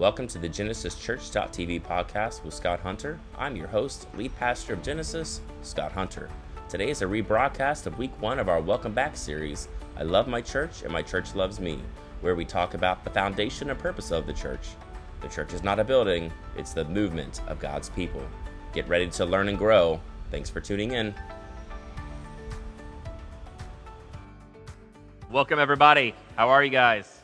Welcome 0.00 0.28
to 0.28 0.38
the 0.38 0.48
Genesis 0.48 0.94
Church.tv 0.94 1.82
podcast 1.82 2.42
with 2.42 2.54
Scott 2.54 2.80
Hunter. 2.80 3.20
I'm 3.36 3.54
your 3.54 3.66
host, 3.66 4.08
lead 4.16 4.34
pastor 4.36 4.72
of 4.72 4.82
Genesis, 4.82 5.42
Scott 5.60 5.92
Hunter. 5.92 6.30
Today 6.70 6.88
is 6.88 7.02
a 7.02 7.04
rebroadcast 7.04 7.84
of 7.84 7.98
week 7.98 8.10
one 8.18 8.38
of 8.38 8.48
our 8.48 8.62
Welcome 8.62 8.94
Back 8.94 9.14
series, 9.14 9.68
I 9.98 10.04
Love 10.04 10.26
My 10.26 10.40
Church 10.40 10.84
and 10.84 10.90
My 10.90 11.02
Church 11.02 11.34
Loves 11.34 11.60
Me, 11.60 11.80
where 12.22 12.34
we 12.34 12.46
talk 12.46 12.72
about 12.72 13.04
the 13.04 13.10
foundation 13.10 13.68
and 13.68 13.78
purpose 13.78 14.10
of 14.10 14.26
the 14.26 14.32
church. 14.32 14.68
The 15.20 15.28
church 15.28 15.52
is 15.52 15.62
not 15.62 15.78
a 15.78 15.84
building, 15.84 16.32
it's 16.56 16.72
the 16.72 16.86
movement 16.86 17.42
of 17.46 17.60
God's 17.60 17.90
people. 17.90 18.22
Get 18.72 18.88
ready 18.88 19.06
to 19.10 19.26
learn 19.26 19.48
and 19.48 19.58
grow. 19.58 20.00
Thanks 20.30 20.48
for 20.48 20.62
tuning 20.62 20.92
in. 20.92 21.14
Welcome, 25.30 25.58
everybody. 25.58 26.14
How 26.36 26.48
are 26.48 26.64
you 26.64 26.70
guys? 26.70 27.20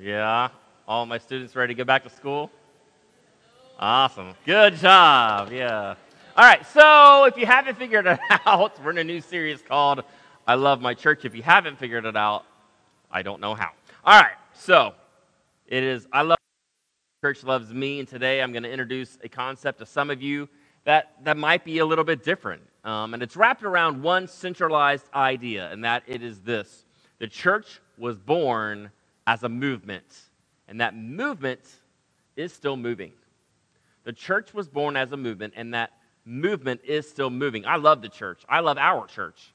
Yeah. 0.00 0.50
All 0.88 1.04
my 1.04 1.18
students 1.18 1.56
ready 1.56 1.74
to 1.74 1.78
go 1.78 1.84
back 1.84 2.04
to 2.04 2.10
school? 2.10 2.48
Awesome. 3.76 4.34
Good 4.44 4.76
job. 4.76 5.50
Yeah. 5.50 5.96
All 6.36 6.44
right. 6.44 6.64
So, 6.64 7.24
if 7.24 7.36
you 7.36 7.44
haven't 7.44 7.76
figured 7.76 8.06
it 8.06 8.20
out, 8.46 8.80
we're 8.84 8.92
in 8.92 8.98
a 8.98 9.04
new 9.04 9.20
series 9.20 9.60
called 9.62 10.04
I 10.46 10.54
Love 10.54 10.80
My 10.80 10.94
Church. 10.94 11.24
If 11.24 11.34
you 11.34 11.42
haven't 11.42 11.76
figured 11.80 12.04
it 12.04 12.16
out, 12.16 12.44
I 13.10 13.22
don't 13.22 13.40
know 13.40 13.56
how. 13.56 13.70
All 14.04 14.20
right. 14.20 14.36
So, 14.52 14.94
it 15.66 15.82
is 15.82 16.06
I 16.12 16.22
Love 16.22 16.38
Church 17.20 17.42
Loves 17.42 17.74
Me. 17.74 17.98
And 17.98 18.06
today 18.06 18.40
I'm 18.40 18.52
going 18.52 18.62
to 18.62 18.70
introduce 18.70 19.18
a 19.24 19.28
concept 19.28 19.80
to 19.80 19.86
some 19.86 20.08
of 20.08 20.22
you 20.22 20.48
that, 20.84 21.14
that 21.24 21.36
might 21.36 21.64
be 21.64 21.78
a 21.78 21.84
little 21.84 22.04
bit 22.04 22.22
different. 22.22 22.62
Um, 22.84 23.12
and 23.12 23.24
it's 23.24 23.34
wrapped 23.34 23.64
around 23.64 24.04
one 24.04 24.28
centralized 24.28 25.06
idea, 25.12 25.68
and 25.72 25.82
that 25.82 26.04
it 26.06 26.22
is 26.22 26.42
this 26.42 26.84
the 27.18 27.26
church 27.26 27.80
was 27.98 28.18
born 28.18 28.92
as 29.26 29.42
a 29.42 29.48
movement, 29.48 30.04
and 30.68 30.80
that 30.80 30.96
movement 30.96 31.60
is 32.36 32.52
still 32.52 32.76
moving. 32.76 33.12
The 34.04 34.12
church 34.12 34.54
was 34.54 34.68
born 34.68 34.96
as 34.96 35.12
a 35.12 35.16
movement, 35.16 35.54
and 35.56 35.74
that 35.74 35.92
movement 36.24 36.80
is 36.84 37.08
still 37.08 37.30
moving. 37.30 37.66
I 37.66 37.76
love 37.76 38.02
the 38.02 38.08
church, 38.08 38.42
I 38.48 38.60
love 38.60 38.78
our 38.78 39.06
church. 39.06 39.52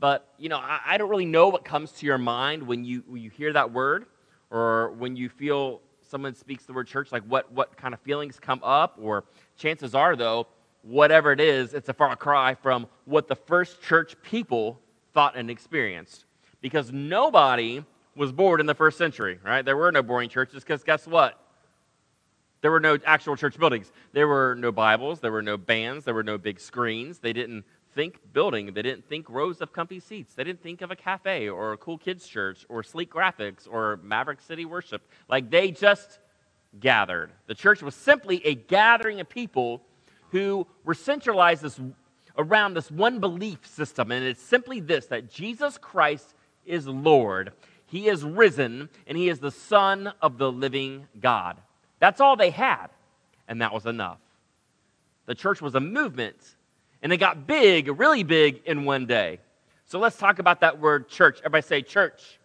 But, 0.00 0.28
you 0.38 0.48
know, 0.48 0.58
I, 0.58 0.80
I 0.86 0.98
don't 0.98 1.08
really 1.08 1.24
know 1.24 1.48
what 1.48 1.64
comes 1.64 1.92
to 1.92 2.06
your 2.06 2.18
mind 2.18 2.62
when 2.62 2.84
you, 2.84 3.04
when 3.06 3.22
you 3.22 3.30
hear 3.30 3.52
that 3.52 3.72
word 3.72 4.06
or 4.50 4.90
when 4.90 5.16
you 5.16 5.28
feel 5.28 5.80
someone 6.02 6.34
speaks 6.34 6.64
the 6.64 6.72
word 6.72 6.86
church, 6.86 7.12
like 7.12 7.22
what, 7.24 7.50
what 7.52 7.76
kind 7.76 7.94
of 7.94 8.00
feelings 8.00 8.38
come 8.38 8.60
up, 8.62 8.98
or 9.00 9.24
chances 9.56 9.94
are, 9.94 10.16
though, 10.16 10.46
whatever 10.82 11.32
it 11.32 11.40
is, 11.40 11.74
it's 11.74 11.88
a 11.88 11.94
far 11.94 12.14
cry 12.16 12.54
from 12.54 12.86
what 13.04 13.26
the 13.28 13.36
first 13.36 13.82
church 13.82 14.14
people 14.22 14.80
thought 15.12 15.36
and 15.36 15.50
experienced. 15.50 16.24
Because 16.60 16.92
nobody 16.92 17.84
was 18.16 18.32
bored 18.32 18.60
in 18.60 18.66
the 18.66 18.74
first 18.74 18.98
century, 18.98 19.38
right? 19.44 19.64
There 19.64 19.76
were 19.76 19.90
no 19.92 20.02
boring 20.02 20.28
churches 20.28 20.62
because 20.62 20.84
guess 20.84 21.06
what? 21.06 21.40
There 22.60 22.70
were 22.70 22.80
no 22.80 22.98
actual 23.04 23.36
church 23.36 23.58
buildings. 23.58 23.92
There 24.12 24.26
were 24.26 24.54
no 24.58 24.72
Bibles. 24.72 25.20
There 25.20 25.32
were 25.32 25.42
no 25.42 25.56
bands. 25.56 26.04
There 26.04 26.14
were 26.14 26.22
no 26.22 26.38
big 26.38 26.58
screens. 26.58 27.18
They 27.18 27.32
didn't 27.32 27.64
think 27.94 28.20
building. 28.32 28.72
They 28.72 28.82
didn't 28.82 29.06
think 29.08 29.28
rows 29.28 29.60
of 29.60 29.72
comfy 29.72 30.00
seats. 30.00 30.34
They 30.34 30.44
didn't 30.44 30.62
think 30.62 30.80
of 30.80 30.90
a 30.90 30.96
cafe 30.96 31.48
or 31.48 31.72
a 31.72 31.76
cool 31.76 31.98
kids' 31.98 32.26
church 32.26 32.64
or 32.68 32.82
sleek 32.82 33.12
graphics 33.12 33.68
or 33.70 33.98
Maverick 34.02 34.40
City 34.40 34.64
worship. 34.64 35.02
Like 35.28 35.50
they 35.50 35.70
just 35.70 36.18
gathered. 36.80 37.32
The 37.46 37.54
church 37.54 37.82
was 37.82 37.94
simply 37.94 38.44
a 38.46 38.54
gathering 38.54 39.20
of 39.20 39.28
people 39.28 39.82
who 40.30 40.66
were 40.84 40.94
centralized 40.94 41.62
this, 41.62 41.78
around 42.36 42.74
this 42.74 42.90
one 42.90 43.20
belief 43.20 43.66
system. 43.66 44.10
And 44.10 44.24
it's 44.24 44.42
simply 44.42 44.80
this 44.80 45.06
that 45.06 45.30
Jesus 45.30 45.78
Christ 45.78 46.34
is 46.66 46.86
Lord. 46.86 47.52
He 47.86 48.08
is 48.08 48.24
risen, 48.24 48.88
and 49.06 49.16
he 49.16 49.28
is 49.28 49.38
the 49.38 49.50
Son 49.50 50.12
of 50.20 50.38
the 50.38 50.50
living 50.50 51.06
God. 51.20 51.58
That's 51.98 52.20
all 52.20 52.36
they 52.36 52.50
had, 52.50 52.88
and 53.48 53.60
that 53.60 53.72
was 53.72 53.86
enough. 53.86 54.18
The 55.26 55.34
church 55.34 55.62
was 55.62 55.74
a 55.74 55.80
movement, 55.80 56.36
and 57.02 57.12
it 57.12 57.18
got 57.18 57.46
big, 57.46 57.88
really 57.88 58.22
big, 58.22 58.62
in 58.66 58.84
one 58.84 59.06
day. 59.06 59.40
So 59.86 59.98
let's 59.98 60.16
talk 60.16 60.38
about 60.38 60.60
that 60.60 60.80
word 60.80 61.08
church. 61.08 61.38
Everybody 61.40 61.62
say 61.62 61.82
church. 61.82 62.38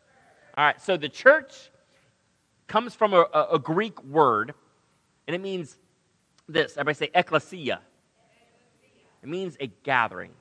All 0.57 0.65
right, 0.65 0.81
so 0.81 0.97
the 0.97 1.09
church 1.09 1.71
comes 2.67 2.93
from 2.93 3.13
a, 3.13 3.25
a, 3.33 3.47
a 3.53 3.59
Greek 3.59 4.03
word, 4.03 4.53
and 5.27 5.35
it 5.35 5.41
means 5.41 5.77
this. 6.47 6.73
Everybody 6.73 7.05
say 7.05 7.11
ecclesia. 7.13 7.79
It 9.21 9.29
means 9.29 9.57
a 9.59 9.67
gathering, 9.83 10.31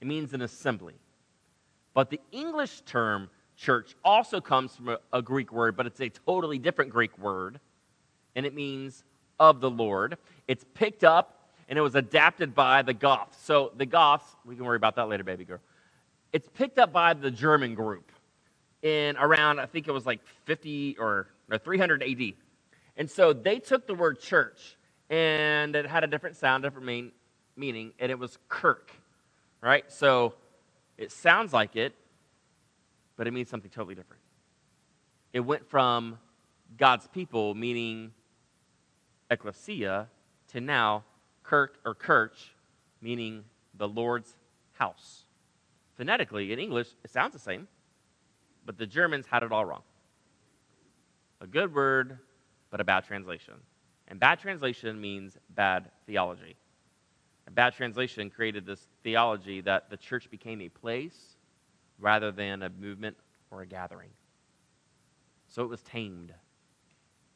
it 0.00 0.06
means 0.06 0.32
an 0.32 0.42
assembly. 0.42 0.94
But 1.92 2.08
the 2.10 2.20
English 2.32 2.82
term 2.82 3.28
church 3.60 3.94
also 4.02 4.40
comes 4.40 4.74
from 4.74 4.88
a, 4.88 4.98
a, 5.12 5.20
Greek 5.20 5.52
word, 5.52 5.76
but 5.76 5.86
it's 5.86 6.00
a 6.00 6.08
totally 6.08 6.58
different 6.58 6.90
Greek 6.90 7.16
word, 7.18 7.60
and 8.34 8.46
it 8.46 8.54
means 8.54 9.04
of 9.38 9.60
the 9.60 9.70
Lord. 9.70 10.16
It's 10.48 10.64
picked 10.74 11.04
up 11.04 11.50
and 11.68 11.78
it 11.78 11.82
was 11.82 11.94
adapted 11.94 12.54
by 12.54 12.82
the 12.82 12.94
Goths. 12.94 13.38
So 13.44 13.72
the 13.76 13.86
Goths, 13.86 14.24
we 14.44 14.56
can 14.56 14.64
worry 14.64 14.76
about 14.76 14.96
that 14.96 15.08
later, 15.08 15.22
baby 15.22 15.44
girl. 15.44 15.60
It's 16.32 16.48
picked 16.48 16.78
up 16.78 16.92
by 16.92 17.14
the 17.14 17.30
German 17.30 17.74
group 17.74 18.10
in 18.82 19.16
around, 19.16 19.60
I 19.60 19.66
think 19.66 19.86
it 19.86 19.92
was 19.92 20.06
like 20.06 20.20
50 20.46 20.96
or, 20.98 21.28
or 21.50 21.58
300 21.58 22.02
AD. 22.02 22.32
And 22.96 23.10
so 23.10 23.32
they 23.32 23.58
took 23.58 23.86
the 23.86 23.94
word 23.94 24.20
church 24.20 24.76
and 25.10 25.76
it 25.76 25.86
had 25.86 26.02
a 26.02 26.06
different 26.06 26.36
sound, 26.36 26.62
different 26.62 26.86
mean, 26.86 27.12
meaning, 27.56 27.92
and 27.98 28.10
it 28.10 28.18
was 28.18 28.38
Kirk, 28.48 28.90
right? 29.60 29.84
So 29.92 30.34
it 30.96 31.12
sounds 31.12 31.52
like 31.52 31.76
it, 31.76 31.94
but 33.20 33.26
it 33.26 33.32
means 33.32 33.50
something 33.50 33.70
totally 33.70 33.94
different. 33.94 34.22
It 35.34 35.40
went 35.40 35.68
from 35.68 36.18
God's 36.78 37.06
people, 37.06 37.54
meaning 37.54 38.12
ecclesia, 39.30 40.08
to 40.52 40.60
now 40.62 41.04
kirk 41.42 41.76
or 41.84 41.94
kirch, 41.94 42.54
meaning 43.02 43.44
the 43.74 43.86
Lord's 43.86 44.36
house. 44.72 45.26
Phonetically, 45.98 46.50
in 46.50 46.58
English, 46.58 46.88
it 47.04 47.10
sounds 47.10 47.34
the 47.34 47.38
same, 47.38 47.68
but 48.64 48.78
the 48.78 48.86
Germans 48.86 49.26
had 49.26 49.42
it 49.42 49.52
all 49.52 49.66
wrong. 49.66 49.82
A 51.42 51.46
good 51.46 51.74
word, 51.74 52.20
but 52.70 52.80
a 52.80 52.84
bad 52.84 53.04
translation. 53.04 53.52
And 54.08 54.18
bad 54.18 54.38
translation 54.40 54.98
means 54.98 55.36
bad 55.50 55.90
theology. 56.06 56.56
A 57.46 57.50
bad 57.50 57.74
translation 57.74 58.30
created 58.30 58.64
this 58.64 58.88
theology 59.02 59.60
that 59.60 59.90
the 59.90 59.98
church 59.98 60.30
became 60.30 60.62
a 60.62 60.70
place 60.70 61.29
rather 62.00 62.32
than 62.32 62.62
a 62.62 62.70
movement 62.70 63.16
or 63.50 63.62
a 63.62 63.66
gathering. 63.66 64.10
So 65.48 65.62
it 65.62 65.68
was 65.68 65.82
tamed, 65.82 66.32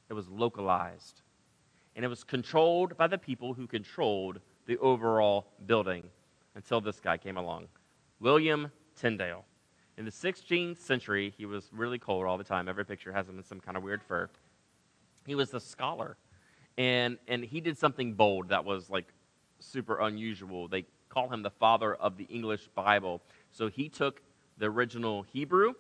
it 0.09 0.15
was 0.15 0.29
localized, 0.29 1.23
and 1.97 2.05
it 2.05 2.09
was 2.09 2.25
controlled 2.25 2.97
by 2.97 3.07
the 3.07 3.19
people 3.19 3.55
who 3.55 3.67
controlled 3.67 4.41
the 4.67 4.79
overall 4.79 5.47
building 5.67 6.05
until 6.55 6.81
this 6.81 7.01
guy 7.01 7.17
came 7.19 7.37
along 7.37 7.69
William 8.21 8.71
Tyndale. 8.97 9.45
In 9.97 10.05
the 10.05 10.11
16th 10.11 10.79
century, 10.79 11.33
he 11.37 11.47
was 11.47 11.69
really 11.73 11.99
cold 11.99 12.27
all 12.27 12.39
the 12.39 12.45
time. 12.45 12.69
Every 12.69 12.85
picture 12.85 13.13
has 13.13 13.29
him 13.29 13.39
in 13.39 13.45
some 13.45 13.61
kind 13.61 13.77
of 13.77 13.83
weird 13.83 14.03
fur. 14.03 14.29
He 15.27 15.35
was 15.35 15.55
a 15.55 15.61
scholar, 15.61 16.17
and, 16.77 17.19
and 17.29 17.45
he 17.45 17.61
did 17.61 17.79
something 17.79 18.15
bold 18.15 18.49
that 18.49 18.65
was 18.65 18.91
like 18.91 19.07
super 19.61 20.01
unusual. 20.01 20.69
They 20.69 20.85
call 21.09 21.29
him 21.29 21.43
the 21.43 21.51
father 21.51 21.95
of 21.95 22.17
the 22.17 22.25
English 22.25 22.69
Bible. 22.75 23.23
So 23.53 23.69
he 23.69 23.89
took 23.89 24.21
the 24.59 24.67
original 24.67 25.23
Hebrew 25.23 25.75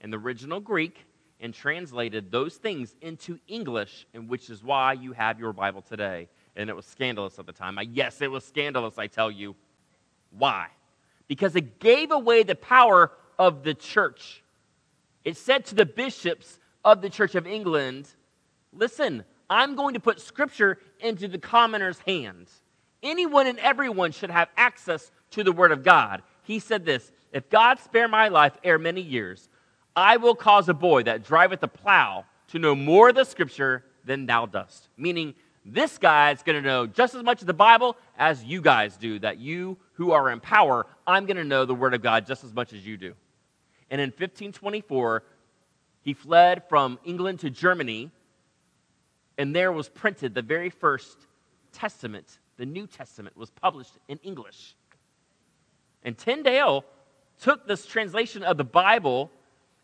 and 0.00 0.12
the 0.12 0.18
original 0.18 0.60
Greek 0.60 1.04
and 1.40 1.54
translated 1.54 2.30
those 2.30 2.56
things 2.56 2.94
into 3.00 3.38
English, 3.48 4.06
and 4.12 4.28
which 4.28 4.50
is 4.50 4.62
why 4.62 4.92
you 4.92 5.12
have 5.12 5.40
your 5.40 5.52
Bible 5.52 5.82
today. 5.82 6.28
And 6.56 6.68
it 6.68 6.76
was 6.76 6.84
scandalous 6.84 7.38
at 7.38 7.46
the 7.46 7.52
time. 7.52 7.78
I, 7.78 7.82
yes, 7.82 8.20
it 8.20 8.30
was 8.30 8.44
scandalous, 8.44 8.98
I 8.98 9.06
tell 9.06 9.30
you. 9.30 9.56
Why? 10.30 10.66
Because 11.28 11.56
it 11.56 11.80
gave 11.80 12.10
away 12.10 12.42
the 12.42 12.54
power 12.54 13.12
of 13.38 13.62
the 13.62 13.72
church. 13.72 14.42
It 15.24 15.36
said 15.36 15.64
to 15.66 15.74
the 15.74 15.86
bishops 15.86 16.58
of 16.84 17.00
the 17.00 17.10
Church 17.10 17.34
of 17.34 17.46
England, 17.46 18.08
listen, 18.72 19.24
I'm 19.48 19.74
going 19.76 19.94
to 19.94 20.00
put 20.00 20.20
scripture 20.20 20.78
into 21.00 21.26
the 21.26 21.38
commoner's 21.38 21.98
hands. 22.00 22.62
Anyone 23.02 23.46
and 23.46 23.58
everyone 23.58 24.12
should 24.12 24.30
have 24.30 24.48
access 24.56 25.10
to 25.30 25.42
the 25.42 25.52
Word 25.52 25.72
of 25.72 25.82
God. 25.82 26.22
He 26.42 26.58
said 26.58 26.84
this 26.84 27.12
if 27.32 27.48
God 27.48 27.78
spare 27.78 28.08
my 28.08 28.28
life 28.28 28.52
ere 28.64 28.78
many 28.78 29.00
years, 29.00 29.48
I 29.94 30.16
will 30.16 30.34
cause 30.34 30.68
a 30.68 30.74
boy 30.74 31.04
that 31.04 31.24
driveth 31.24 31.62
a 31.62 31.68
plow 31.68 32.24
to 32.48 32.58
know 32.58 32.74
more 32.74 33.10
of 33.10 33.14
the 33.14 33.24
scripture 33.24 33.84
than 34.04 34.26
thou 34.26 34.46
dost. 34.46 34.88
Meaning, 34.96 35.34
this 35.64 35.98
guy 35.98 36.32
is 36.32 36.42
going 36.42 36.60
to 36.60 36.66
know 36.66 36.86
just 36.86 37.14
as 37.14 37.22
much 37.22 37.40
of 37.40 37.46
the 37.46 37.54
Bible 37.54 37.96
as 38.18 38.42
you 38.42 38.60
guys 38.60 38.96
do, 38.96 39.18
that 39.18 39.38
you 39.38 39.76
who 39.92 40.12
are 40.12 40.30
in 40.30 40.40
power, 40.40 40.86
I'm 41.06 41.26
going 41.26 41.36
to 41.36 41.44
know 41.44 41.64
the 41.64 41.74
Word 41.74 41.94
of 41.94 42.02
God 42.02 42.26
just 42.26 42.44
as 42.44 42.52
much 42.54 42.72
as 42.72 42.86
you 42.86 42.96
do. 42.96 43.14
And 43.90 44.00
in 44.00 44.08
1524, 44.08 45.22
he 46.02 46.14
fled 46.14 46.62
from 46.68 46.98
England 47.04 47.40
to 47.40 47.50
Germany, 47.50 48.10
and 49.36 49.54
there 49.54 49.70
was 49.70 49.88
printed 49.88 50.34
the 50.34 50.42
very 50.42 50.70
first 50.70 51.26
Testament, 51.72 52.38
the 52.56 52.66
New 52.66 52.86
Testament, 52.86 53.36
was 53.36 53.50
published 53.50 53.98
in 54.08 54.18
English. 54.22 54.74
And 56.02 56.16
Tyndale 56.16 56.84
took 57.40 57.66
this 57.66 57.86
translation 57.86 58.42
of 58.42 58.56
the 58.56 58.64
Bible 58.64 59.30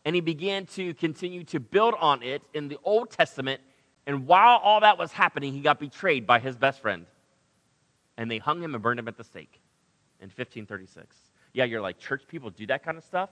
and 0.05 0.15
he 0.15 0.21
began 0.21 0.67
to 0.67 0.95
continue 0.95 1.43
to 1.45 1.59
build 1.59 1.95
on 1.99 2.23
it 2.23 2.43
in 2.55 2.69
the 2.69 2.79
Old 2.85 3.11
Testament. 3.11 3.61
And 4.07 4.27
while 4.27 4.59
all 4.59 4.81
that 4.81 4.99
was 4.99 5.11
happening, 5.11 5.53
he 5.53 5.61
got 5.61 5.81
betrayed 5.81 6.27
by 6.27 6.39
his 6.39 6.57
best 6.57 6.81
friend. 6.81 7.07
And 8.17 8.31
they 8.31 8.39
hung 8.39 8.63
him 8.63 8.75
and 8.75 8.83
burned 8.83 9.01
him 9.01 9.09
at 9.09 9.17
the 9.17 9.25
stake 9.25 9.61
in 10.21 10.27
1536. 10.27 11.17
Yeah, 11.53 11.65
you're 11.65 11.81
like, 11.81 11.99
church 11.99 12.23
people 12.29 12.51
do 12.51 12.67
that 12.67 12.85
kind 12.85 12.97
of 12.97 13.05
stuff? 13.05 13.31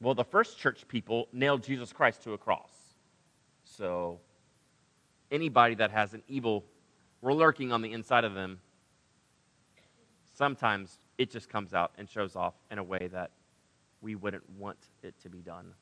Well, 0.00 0.14
the 0.14 0.24
first 0.24 0.58
church 0.58 0.88
people 0.88 1.28
nailed 1.32 1.62
Jesus 1.62 1.92
Christ 1.92 2.22
to 2.24 2.32
a 2.32 2.38
cross. 2.38 2.72
So 3.64 4.18
anybody 5.30 5.74
that 5.76 5.90
has 5.90 6.14
an 6.14 6.22
evil 6.26 6.64
lurking 7.20 7.70
on 7.70 7.82
the 7.82 7.92
inside 7.92 8.24
of 8.24 8.34
them, 8.34 8.60
sometimes 10.34 10.98
it 11.22 11.30
just 11.30 11.48
comes 11.48 11.72
out 11.72 11.92
and 11.96 12.10
shows 12.10 12.34
off 12.34 12.54
in 12.68 12.78
a 12.78 12.82
way 12.82 13.08
that 13.12 13.30
we 14.00 14.16
wouldn't 14.16 14.42
want 14.58 14.78
it 15.04 15.14
to 15.22 15.28
be 15.28 15.38
done. 15.38 15.72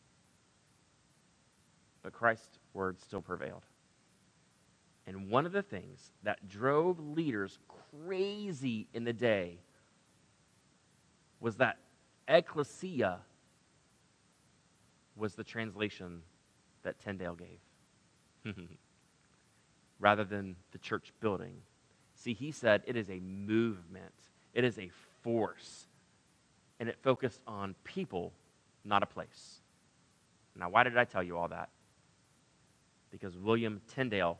But 2.02 2.12
Christ's 2.12 2.58
word 2.75 3.00
still 3.00 3.22
prevailed. 3.22 3.64
And 5.06 5.31
one 5.31 5.46
of 5.46 5.52
the 5.52 5.62
things 5.62 6.10
that 6.25 6.46
drove 6.46 7.00
leaders 7.00 7.58
crazy 8.04 8.87
in 8.92 9.04
the 9.04 9.14
day 9.14 9.56
was 11.40 11.56
that 11.56 11.78
ecclesia 12.28 13.20
was 15.16 15.34
the 15.34 15.44
translation 15.44 16.20
that 16.82 17.00
Tyndale 17.00 17.36
gave, 18.44 18.54
rather 20.00 20.25
than 20.25 20.56
the 20.72 20.78
church 20.78 21.14
building. 21.20 21.54
See, 22.14 22.34
he 22.34 22.50
said 22.50 22.82
it 22.86 22.94
is 22.94 23.08
a 23.08 23.20
movement, 23.20 24.12
it 24.52 24.64
is 24.64 24.78
a 24.78 24.90
force, 25.22 25.87
and 26.78 26.88
it 26.88 26.96
focused 27.02 27.40
on 27.46 27.75
people, 27.84 28.32
not 28.84 29.02
a 29.02 29.06
place. 29.06 29.61
Now, 30.56 30.69
why 30.69 30.82
did 30.82 30.96
I 30.96 31.05
tell 31.05 31.22
you 31.22 31.37
all 31.37 31.49
that? 31.49 31.69
Because 33.11 33.37
William 33.37 33.81
Tyndale 33.94 34.38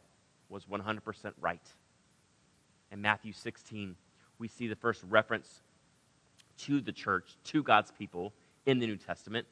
was 0.49 0.67
100% 0.67 1.32
right. 1.41 1.61
In 2.93 3.00
Matthew 3.00 3.32
16, 3.32 3.94
we 4.38 4.49
see 4.49 4.67
the 4.67 4.77
first 4.77 5.03
reference 5.09 5.62
to 6.59 6.81
the 6.81 6.93
church, 6.93 7.37
to 7.44 7.62
God's 7.62 7.91
people 7.93 8.32
in 8.67 8.79
the 8.79 8.87
New 8.87 8.97
Testament. 8.97 9.47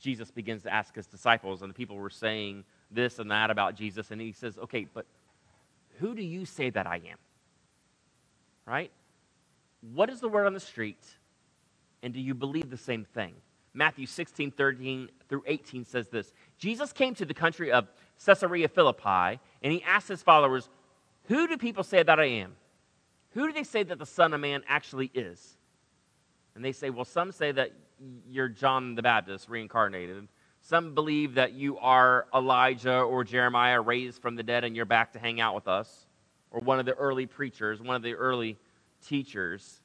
Jesus 0.00 0.30
begins 0.30 0.62
to 0.62 0.72
ask 0.72 0.94
his 0.94 1.06
disciples, 1.06 1.62
and 1.62 1.70
the 1.70 1.74
people 1.74 1.96
were 1.96 2.10
saying 2.10 2.64
this 2.90 3.18
and 3.18 3.30
that 3.30 3.50
about 3.50 3.76
Jesus, 3.76 4.10
and 4.10 4.20
he 4.20 4.32
says, 4.32 4.58
Okay, 4.58 4.86
but 4.92 5.06
who 5.98 6.14
do 6.14 6.22
you 6.22 6.44
say 6.44 6.70
that 6.70 6.86
I 6.86 6.96
am? 6.96 7.18
Right? 8.66 8.90
What 9.82 10.08
is 10.10 10.20
the 10.20 10.28
word 10.28 10.46
on 10.46 10.54
the 10.54 10.60
street? 10.60 11.04
And 12.02 12.14
do 12.14 12.20
you 12.20 12.34
believe 12.34 12.70
the 12.70 12.76
same 12.76 13.04
thing? 13.04 13.34
Matthew 13.74 14.06
16, 14.06 14.50
13 14.50 15.08
through 15.28 15.42
18 15.46 15.84
says 15.84 16.08
this 16.08 16.32
Jesus 16.58 16.92
came 16.92 17.14
to 17.16 17.24
the 17.24 17.34
country 17.34 17.72
of 17.72 17.88
Caesarea 18.24 18.68
Philippi, 18.68 19.40
and 19.62 19.72
he 19.72 19.82
asked 19.82 20.08
his 20.08 20.22
followers, 20.22 20.68
Who 21.24 21.48
do 21.48 21.56
people 21.56 21.82
say 21.82 22.02
that 22.02 22.20
I 22.20 22.26
am? 22.26 22.54
Who 23.30 23.46
do 23.46 23.52
they 23.52 23.64
say 23.64 23.82
that 23.82 23.98
the 23.98 24.06
Son 24.06 24.34
of 24.34 24.40
Man 24.40 24.62
actually 24.68 25.10
is? 25.14 25.56
And 26.54 26.64
they 26.64 26.72
say, 26.72 26.90
Well, 26.90 27.04
some 27.04 27.32
say 27.32 27.52
that 27.52 27.72
you're 28.28 28.48
John 28.48 28.94
the 28.94 29.02
Baptist 29.02 29.48
reincarnated. 29.48 30.28
Some 30.60 30.94
believe 30.94 31.34
that 31.34 31.54
you 31.54 31.78
are 31.78 32.26
Elijah 32.32 33.00
or 33.00 33.24
Jeremiah 33.24 33.80
raised 33.80 34.22
from 34.22 34.36
the 34.36 34.44
dead 34.44 34.62
and 34.62 34.76
you're 34.76 34.84
back 34.84 35.12
to 35.14 35.18
hang 35.18 35.40
out 35.40 35.56
with 35.56 35.66
us, 35.66 36.06
or 36.52 36.60
one 36.60 36.78
of 36.78 36.86
the 36.86 36.94
early 36.94 37.26
preachers, 37.26 37.80
one 37.80 37.96
of 37.96 38.02
the 38.02 38.14
early 38.14 38.58
teachers. 39.06 39.80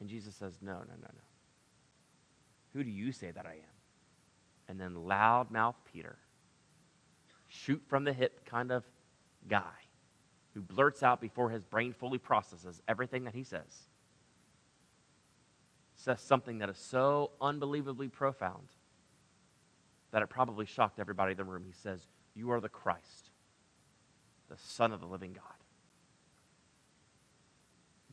And 0.00 0.08
Jesus 0.08 0.34
says, 0.34 0.58
No, 0.60 0.72
no, 0.72 0.78
no, 0.78 1.08
no. 1.08 1.24
Who 2.72 2.84
do 2.84 2.90
you 2.90 3.12
say 3.12 3.30
that 3.30 3.46
I 3.46 3.54
am? 3.54 3.72
And 4.68 4.80
then 4.80 4.94
loudmouth 4.94 5.74
Peter, 5.92 6.16
shoot 7.48 7.82
from 7.86 8.04
the 8.04 8.12
hip 8.12 8.44
kind 8.46 8.70
of 8.70 8.84
guy 9.48 9.62
who 10.54 10.60
blurts 10.60 11.02
out 11.02 11.20
before 11.20 11.50
his 11.50 11.64
brain 11.64 11.92
fully 11.92 12.18
processes 12.18 12.80
everything 12.88 13.24
that 13.24 13.34
he 13.34 13.42
says 13.42 13.88
says 16.02 16.20
something 16.20 16.58
that 16.58 16.68
is 16.68 16.78
so 16.78 17.30
unbelievably 17.40 18.08
profound 18.08 18.68
that 20.10 20.22
it 20.22 20.28
probably 20.28 20.66
shocked 20.66 20.98
everybody 20.98 21.32
in 21.32 21.36
the 21.36 21.44
room. 21.44 21.62
He 21.64 21.72
says, 21.72 22.00
You 22.34 22.50
are 22.50 22.60
the 22.60 22.68
Christ, 22.68 23.30
the 24.48 24.56
Son 24.56 24.92
of 24.92 25.00
the 25.00 25.06
living 25.06 25.32
God. 25.32 25.44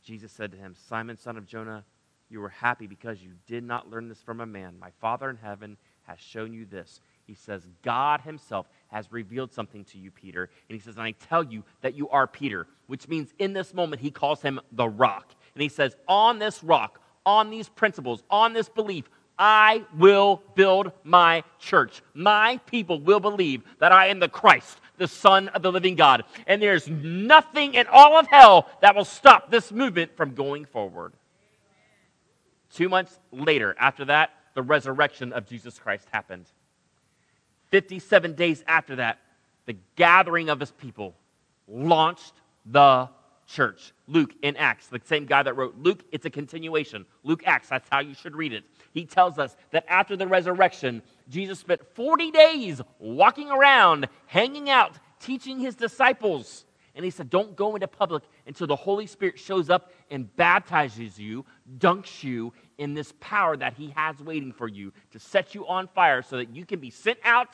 Jesus 0.10 0.32
said 0.32 0.52
to 0.54 0.58
him, 0.58 0.74
Simon, 0.88 1.18
son 1.18 1.38
of 1.38 1.46
Jonah, 1.46 1.86
you 2.32 2.40
were 2.40 2.50
happy 2.50 2.88
because 2.88 3.22
you 3.22 3.30
did 3.46 3.64
not 3.64 3.92
learn 3.92 4.10
this 4.10 4.20
from 4.24 4.42
a 4.42 4.46
man. 4.46 4.74
My 4.80 4.90
Father 5.00 5.30
in 5.30 5.36
heaven 5.36 5.78
has 6.08 6.20
shown 6.20 6.52
you 6.52 6.66
this. 6.66 7.00
He 7.28 7.36
says, 7.36 7.68
God 7.84 8.22
Himself 8.22 8.68
has 8.88 9.12
revealed 9.12 9.54
something 9.54 9.86
to 9.86 10.00
you, 10.00 10.10
Peter. 10.10 10.50
And 10.68 10.76
He 10.76 10.80
says, 10.80 10.96
And 10.96 11.04
I 11.04 11.12
tell 11.12 11.44
you 11.44 11.64
that 11.82 11.94
you 11.94 12.10
are 12.10 12.26
Peter, 12.26 12.66
which 12.88 13.08
means 13.08 13.36
in 13.38 13.54
this 13.54 13.72
moment 13.72 14.02
He 14.02 14.10
calls 14.10 14.42
him 14.42 14.60
the 14.72 14.90
rock. 14.90 15.36
And 15.54 15.62
He 15.62 15.70
says, 15.70 15.96
On 16.08 16.40
this 16.40 16.64
rock, 16.64 17.00
on 17.24 17.52
these 17.52 17.70
principles, 17.70 18.24
on 18.32 18.54
this 18.54 18.68
belief, 18.68 19.08
I 19.38 19.86
will 19.96 20.42
build 20.56 20.92
my 21.04 21.44
church. 21.60 22.02
My 22.16 22.58
people 22.66 23.00
will 23.00 23.20
believe 23.20 23.62
that 23.78 23.92
I 23.92 24.08
am 24.08 24.20
the 24.20 24.28
Christ, 24.28 24.82
the 25.00 25.07
Son 25.07 25.48
of 25.50 25.63
the 25.63 25.72
living 25.72 25.96
God. 25.96 26.24
And 26.46 26.62
there's 26.62 26.88
nothing 26.88 27.74
in 27.74 27.88
all 27.88 28.18
of 28.18 28.28
hell 28.28 28.69
that 28.81 28.96
will 28.96 29.06
stop 29.06 29.50
this 29.50 29.72
movement 29.72 30.16
from 30.16 30.36
going 30.36 30.66
forward. 30.66 31.13
Two 32.74 32.90
months 32.90 33.18
later, 33.31 33.75
after 33.80 34.06
that, 34.06 34.31
the 34.54 34.62
resurrection 34.62 35.34
of 35.34 35.48
Jesus 35.48 35.80
Christ 35.80 36.07
happened. 36.12 36.46
57 37.72 38.34
days 38.34 38.63
after 38.68 38.98
that, 38.98 39.19
the 39.66 39.75
gathering 39.96 40.50
of 40.50 40.60
his 40.60 40.72
people 40.72 41.16
launched 41.68 42.34
the 42.66 43.10
church. 43.48 43.94
Luke 44.07 44.34
in 44.42 44.56
Acts, 44.57 44.88
the 44.88 45.02
same 45.06 45.25
guy 45.25 45.44
that 45.44 45.56
wrote 45.56 45.75
Luke, 45.78 46.04
it's 46.12 46.25
a 46.25 46.30
continuation. 46.30 47.06
Luke 47.24 47.44
Acts, 47.45 47.69
that's 47.69 47.88
how 47.90 48.00
you 48.00 48.13
should 48.13 48.36
read 48.36 48.54
it. 48.54 48.63
He 48.94 49.06
tells 49.06 49.40
us 49.40 49.56
that 49.72 49.86
after 49.88 50.16
the 50.16 50.28
resurrection, 50.28 51.02
Jesus 51.30 51.60
spent 51.60 51.81
40 51.96 52.31
days 52.31 52.81
walking 52.98 53.52
around, 53.52 54.08
hanging 54.26 54.70
out, 54.70 54.94
teaching 55.20 55.60
his 55.60 55.76
disciples. 55.76 56.66
And 56.96 57.06
he 57.06 57.12
said, 57.12 57.30
Don't 57.30 57.56
go 57.56 57.76
into 57.76 57.88
public 57.88 58.24
until 58.48 58.68
the 58.68 58.76
Holy 58.76 59.06
Spirit 59.06 59.40
shows 59.40 59.70
up 59.70 59.92
and 60.10 60.36
baptizes 60.36 61.20
you, 61.20 61.46
dunks 61.78 62.24
you 62.24 62.52
in 62.78 62.94
this 62.94 63.14
power 63.20 63.56
that 63.56 63.74
he 63.74 63.94
has 63.96 64.20
waiting 64.20 64.52
for 64.52 64.68
you 64.68 64.92
to 65.12 65.20
set 65.20 65.54
you 65.54 65.68
on 65.68 65.88
fire 65.88 66.22
so 66.22 66.38
that 66.38 66.56
you 66.56 66.66
can 66.66 66.80
be 66.80 66.90
sent 66.90 67.20
out 67.24 67.50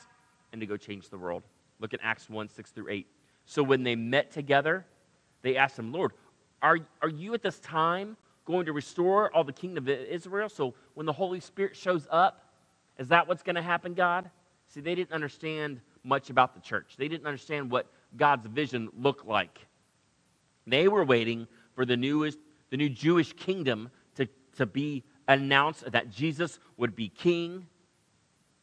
and 0.51 0.61
to 0.61 0.67
go 0.67 0.77
change 0.77 1.09
the 1.09 1.17
world. 1.17 1.43
Look 1.79 1.93
at 1.93 1.99
Acts 2.01 2.29
1 2.29 2.49
6 2.49 2.71
through 2.71 2.89
8. 2.89 3.07
So 3.45 3.61
when 3.61 3.83
they 3.83 3.95
met 3.95 4.31
together, 4.31 4.85
they 5.41 5.57
asked 5.57 5.77
him, 5.77 5.91
Lord, 5.91 6.13
are, 6.61 6.79
are 7.01 7.09
you 7.09 7.33
at 7.33 7.43
this 7.43 7.59
time 7.59 8.17
going 8.45 8.65
to 8.67 8.73
restore 8.73 9.31
all 9.35 9.43
the 9.43 9.53
kingdom 9.53 9.83
of 9.83 9.89
Israel? 9.89 10.49
So 10.49 10.73
when 10.93 11.05
the 11.05 11.13
Holy 11.13 11.39
Spirit 11.39 11.75
shows 11.75 12.07
up, 12.09 12.44
is 12.97 13.09
that 13.09 13.27
what's 13.27 13.43
going 13.43 13.55
to 13.55 13.61
happen, 13.61 13.93
God? 13.93 14.29
See, 14.67 14.81
they 14.81 14.95
didn't 14.95 15.11
understand 15.11 15.81
much 16.03 16.29
about 16.29 16.53
the 16.53 16.61
church. 16.61 16.95
They 16.97 17.07
didn't 17.07 17.25
understand 17.25 17.71
what 17.71 17.87
God's 18.15 18.45
vision 18.47 18.89
looked 18.97 19.25
like. 19.25 19.59
They 20.67 20.87
were 20.87 21.03
waiting 21.03 21.47
for 21.75 21.85
the 21.85 21.97
newest, 21.97 22.39
the 22.69 22.77
new 22.77 22.89
Jewish 22.89 23.33
kingdom 23.33 23.89
to, 24.15 24.27
to 24.57 24.65
be 24.65 25.03
announced 25.27 25.91
that 25.91 26.09
Jesus 26.09 26.59
would 26.77 26.95
be 26.95 27.09
king. 27.09 27.67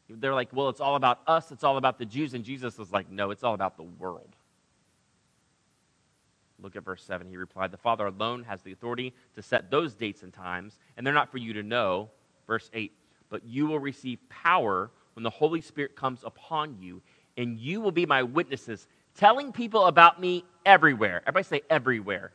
They're 0.08 0.34
like, 0.34 0.48
well, 0.52 0.68
it's 0.68 0.80
all 0.80 0.96
about 0.96 1.20
us, 1.26 1.52
it's 1.52 1.64
all 1.64 1.76
about 1.76 1.98
the 1.98 2.04
Jews. 2.04 2.34
And 2.34 2.44
Jesus 2.44 2.78
was 2.78 2.92
like, 2.92 3.10
no, 3.10 3.30
it's 3.30 3.44
all 3.44 3.54
about 3.54 3.76
the 3.76 3.82
world. 3.82 4.36
Look 6.62 6.76
at 6.76 6.84
verse 6.84 7.02
7. 7.02 7.26
He 7.28 7.36
replied, 7.36 7.72
The 7.72 7.76
Father 7.76 8.06
alone 8.06 8.44
has 8.44 8.62
the 8.62 8.72
authority 8.72 9.12
to 9.34 9.42
set 9.42 9.70
those 9.70 9.94
dates 9.94 10.22
and 10.22 10.32
times, 10.32 10.78
and 10.96 11.04
they're 11.04 11.12
not 11.12 11.30
for 11.30 11.38
you 11.38 11.52
to 11.54 11.62
know. 11.62 12.10
Verse 12.46 12.70
8. 12.72 12.92
But 13.32 13.46
you 13.46 13.66
will 13.66 13.78
receive 13.78 14.18
power 14.28 14.90
when 15.14 15.22
the 15.22 15.30
Holy 15.30 15.62
Spirit 15.62 15.96
comes 15.96 16.20
upon 16.22 16.76
you, 16.78 17.00
and 17.38 17.58
you 17.58 17.80
will 17.80 17.90
be 17.90 18.04
my 18.04 18.22
witnesses, 18.22 18.86
telling 19.16 19.52
people 19.52 19.86
about 19.86 20.20
me 20.20 20.44
everywhere. 20.66 21.22
Everybody 21.26 21.44
say 21.44 21.62
everywhere. 21.70 22.32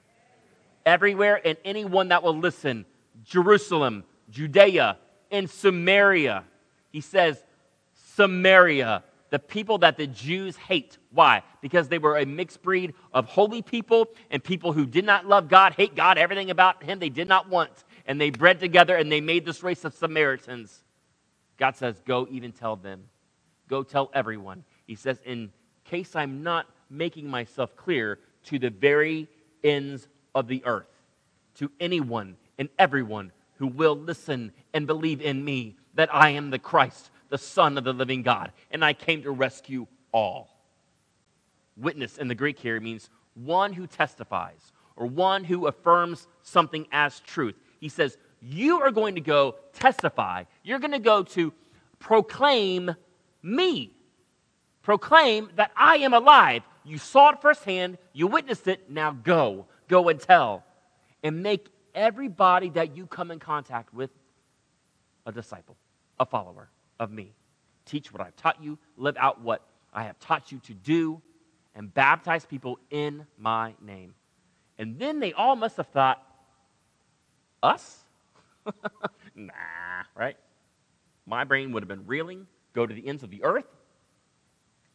Everywhere, 0.87 1.39
and 1.45 1.55
anyone 1.63 2.07
that 2.07 2.23
will 2.23 2.35
listen. 2.35 2.83
Jerusalem, 3.23 4.05
Judea, 4.31 4.97
and 5.29 5.47
Samaria. 5.47 6.43
He 6.91 7.01
says, 7.01 7.43
Samaria, 8.15 9.03
the 9.29 9.37
people 9.37 9.77
that 9.79 9.97
the 9.97 10.07
Jews 10.07 10.57
hate. 10.57 10.97
Why? 11.11 11.43
Because 11.61 11.89
they 11.89 11.99
were 11.99 12.17
a 12.17 12.25
mixed 12.25 12.63
breed 12.63 12.95
of 13.13 13.27
holy 13.27 13.61
people 13.61 14.07
and 14.31 14.43
people 14.43 14.73
who 14.73 14.87
did 14.87 15.05
not 15.05 15.27
love 15.27 15.47
God, 15.47 15.73
hate 15.73 15.93
God, 15.93 16.17
everything 16.17 16.49
about 16.49 16.81
Him 16.81 16.97
they 16.97 17.09
did 17.09 17.27
not 17.27 17.49
want. 17.49 17.83
And 18.07 18.19
they 18.19 18.31
bred 18.31 18.59
together 18.59 18.95
and 18.95 19.11
they 19.11 19.21
made 19.21 19.45
this 19.45 19.61
race 19.61 19.85
of 19.85 19.93
Samaritans. 19.93 20.81
God 21.57 21.75
says, 21.75 22.01
Go 22.05 22.27
even 22.29 22.51
tell 22.51 22.75
them. 22.75 23.03
Go 23.67 23.83
tell 23.83 24.09
everyone. 24.13 24.63
He 24.85 24.95
says, 24.95 25.19
In 25.25 25.51
case 25.83 26.15
I'm 26.15 26.43
not 26.43 26.67
making 26.89 27.27
myself 27.27 27.75
clear 27.75 28.19
to 28.45 28.59
the 28.59 28.69
very 28.69 29.27
ends 29.63 30.07
of 30.33 30.47
the 30.47 30.63
earth, 30.65 30.87
to 31.55 31.71
anyone 31.79 32.37
and 32.57 32.69
everyone 32.79 33.31
who 33.57 33.67
will 33.67 33.95
listen 33.95 34.51
and 34.73 34.87
believe 34.87 35.21
in 35.21 35.43
me 35.43 35.75
that 35.95 36.13
I 36.13 36.29
am 36.29 36.51
the 36.51 36.59
Christ, 36.59 37.09
the 37.29 37.37
Son 37.37 37.77
of 37.77 37.83
the 37.83 37.93
living 37.93 38.21
God, 38.21 38.51
and 38.71 38.85
I 38.85 38.93
came 38.93 39.23
to 39.23 39.31
rescue 39.31 39.87
all. 40.11 40.49
Witness 41.75 42.17
in 42.17 42.27
the 42.27 42.35
Greek 42.35 42.59
here 42.59 42.79
means 42.79 43.09
one 43.33 43.73
who 43.73 43.87
testifies 43.87 44.71
or 44.95 45.05
one 45.05 45.43
who 45.43 45.67
affirms 45.67 46.27
something 46.41 46.87
as 46.91 47.19
truth. 47.21 47.55
He 47.79 47.89
says, 47.89 48.17
You 48.41 48.81
are 48.81 48.91
going 48.91 49.15
to 49.15 49.21
go 49.21 49.55
testify. 49.73 50.43
You're 50.63 50.79
going 50.79 50.91
to 50.91 50.99
go 50.99 51.23
to 51.23 51.53
proclaim 51.99 52.95
me. 53.41 53.91
Proclaim 54.83 55.49
that 55.55 55.71
I 55.75 55.97
am 55.97 56.13
alive. 56.13 56.63
You 56.85 56.97
saw 56.97 57.31
it 57.31 57.41
firsthand. 57.41 57.97
You 58.13 58.27
witnessed 58.27 58.67
it. 58.67 58.89
Now 58.89 59.11
go. 59.11 59.65
Go 59.87 60.09
and 60.09 60.19
tell. 60.19 60.63
And 61.23 61.43
make 61.43 61.67
everybody 61.93 62.69
that 62.69 62.95
you 62.95 63.05
come 63.07 63.31
in 63.31 63.39
contact 63.39 63.93
with 63.93 64.11
a 65.25 65.31
disciple, 65.31 65.75
a 66.19 66.25
follower 66.25 66.69
of 66.99 67.11
me. 67.11 67.33
Teach 67.85 68.13
what 68.13 68.21
I've 68.21 68.35
taught 68.35 68.63
you. 68.63 68.77
Live 68.95 69.17
out 69.17 69.41
what 69.41 69.61
I 69.93 70.03
have 70.03 70.19
taught 70.19 70.51
you 70.51 70.59
to 70.59 70.73
do. 70.73 71.21
And 71.75 71.93
baptize 71.93 72.45
people 72.45 72.79
in 72.89 73.25
my 73.37 73.73
name. 73.81 74.13
And 74.77 74.97
then 74.99 75.19
they 75.19 75.33
all 75.33 75.55
must 75.55 75.77
have 75.77 75.87
thought, 75.87 76.23
us? 77.61 78.03
nah, 79.35 79.53
right? 80.15 80.37
My 81.25 81.43
brain 81.43 81.71
would 81.71 81.83
have 81.83 81.87
been 81.87 82.07
reeling, 82.07 82.47
go 82.73 82.85
to 82.85 82.93
the 82.93 83.07
ends 83.07 83.23
of 83.23 83.29
the 83.29 83.43
earth. 83.43 83.65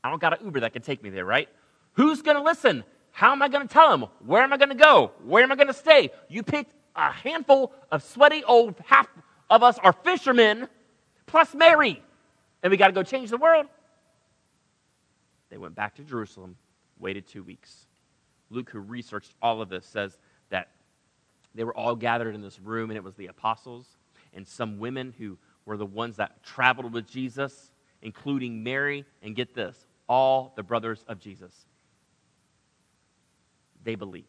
I 0.03 0.11
don't 0.11 0.21
got 0.21 0.39
an 0.39 0.45
Uber 0.45 0.61
that 0.61 0.73
can 0.73 0.83
take 0.83 1.03
me 1.03 1.11
there, 1.11 1.25
right? 1.25 1.49
Who's 1.93 2.23
going 2.23 2.37
to 2.37 2.43
listen? 2.43 2.85
How 3.13 3.33
am 3.33 3.43
I 3.43 3.49
going 3.49 3.67
to 3.67 3.73
tell 3.73 3.91
them? 3.91 4.09
Where 4.25 4.43
am 4.43 4.53
I 4.53 4.57
going 4.57 4.71
to 4.71 4.75
go? 4.75 5.13
Where 5.25 5.43
am 5.43 5.53
I 5.53 5.57
going 5.57 5.69
to 5.69 5.75
stay? 5.75 6.11
You 6.29 6.43
picked 6.43 6.75
a 6.97 7.11
handful 7.13 7.73
of 7.91 8.03
sweaty 8.03 8.43
old 8.45 8.75
half 8.87 9.07
of 9.51 9.63
us 9.63 9.79
are 9.79 9.93
fishermen, 9.93 10.67
plus 11.27 11.55
Mary, 11.55 12.03
and 12.63 12.71
we 12.71 12.77
got 12.77 12.87
to 12.87 12.93
go 12.93 13.03
change 13.03 13.29
the 13.31 13.37
world. 13.37 13.67
They 15.51 15.59
went 15.59 15.75
back 15.75 15.97
to 15.97 16.03
Jerusalem, 16.03 16.57
waited 16.99 17.27
two 17.27 17.43
weeks. 17.43 17.87
Luke, 18.49 18.71
who 18.71 18.81
researched 18.81 19.35
all 19.43 19.61
of 19.61 19.69
this, 19.69 19.85
says 19.85 20.19
they 21.55 21.65
were 21.65 21.77
all 21.77 21.95
gathered 21.95 22.35
in 22.35 22.41
this 22.41 22.59
room, 22.61 22.91
and 22.91 22.97
it 22.97 23.05
was 23.05 23.15
the 23.15 23.27
apostles 23.27 23.87
and 24.35 24.47
some 24.47 24.79
women 24.79 25.15
who 25.19 25.39
were 25.67 25.77
the 25.77 25.87
ones 25.87 26.17
that 26.17 26.43
traveled 26.43 26.93
with 26.93 27.07
Jesus, 27.07 27.71
including 28.01 28.63
Mary, 28.63 29.05
and 29.23 29.37
get 29.37 29.55
this, 29.55 29.87
all 30.09 30.53
the 30.57 30.63
brothers 30.63 31.05
of 31.09 31.19
Jesus. 31.19 31.55
They 33.85 33.95
believed. 33.95 34.27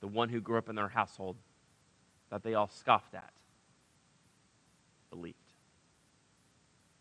The 0.00 0.08
one 0.08 0.28
who 0.28 0.40
grew 0.40 0.58
up 0.58 0.68
in 0.68 0.74
their 0.74 0.88
household 0.88 1.36
that 2.30 2.42
they 2.42 2.54
all 2.54 2.68
scoffed 2.68 3.14
at 3.14 3.32
believed. 5.10 5.36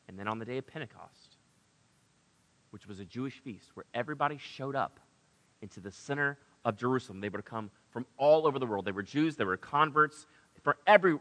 And 0.08 0.20
then 0.20 0.28
on 0.28 0.38
the 0.38 0.46
day 0.46 0.58
of 0.58 0.68
Pentecost, 0.68 1.38
which 2.72 2.86
was 2.86 3.00
a 3.00 3.06
Jewish 3.06 3.40
feast 3.40 3.72
where 3.74 3.86
everybody 3.94 4.38
showed 4.38 4.76
up 4.76 5.00
into 5.62 5.80
the 5.80 5.92
center 5.92 6.38
of 6.65 6.77
Jerusalem. 6.77 7.22
They 7.22 7.30
would 7.30 7.46
come 7.46 7.72
from 7.89 8.06
all 8.18 8.48
over 8.48 8.60
the 8.60 8.65
world. 8.65 8.86
They 8.86 8.91
were 8.91 9.03
Jews, 9.03 9.36
they 9.36 9.44
were 9.44 9.58
converts 9.58 10.25
from, 10.63 10.75
every, 10.86 11.18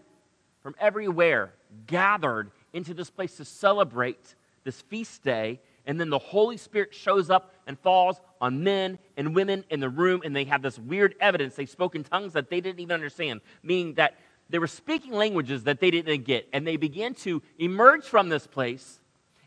from 0.63 0.75
everywhere 0.79 1.55
gathered 1.87 2.51
into 2.73 2.95
this 2.95 3.11
place 3.11 3.37
to 3.37 3.45
celebrate 3.45 4.35
this 4.65 4.81
feast 4.83 5.23
day. 5.23 5.61
And 5.87 5.99
then 5.99 6.11
the 6.11 6.19
Holy 6.19 6.57
Spirit 6.57 6.95
shows 6.95 7.31
up 7.31 7.55
and 7.67 7.79
falls 7.79 8.21
on 8.41 8.63
men 8.63 8.99
and 9.17 9.35
women 9.35 9.65
in 9.71 9.81
the 9.81 9.89
room, 9.89 10.21
and 10.25 10.37
they 10.37 10.45
have 10.45 10.63
this 10.63 10.79
weird 10.79 11.15
evidence. 11.21 11.55
They 11.55 11.67
spoke 11.67 11.95
in 11.95 12.05
tongues 12.05 12.35
that 12.35 12.51
they 12.51 12.61
didn't 12.61 12.81
even 12.81 12.95
understand, 12.95 13.41
meaning 13.63 13.95
that 13.95 14.15
they 14.51 14.59
were 14.59 14.67
speaking 14.67 15.13
languages 15.13 15.65
that 15.65 15.81
they 15.81 15.91
didn't 15.91 16.25
get. 16.25 16.49
And 16.53 16.67
they 16.67 16.77
began 16.77 17.15
to 17.15 17.43
emerge 17.59 18.05
from 18.05 18.29
this 18.29 18.47
place, 18.47 19.01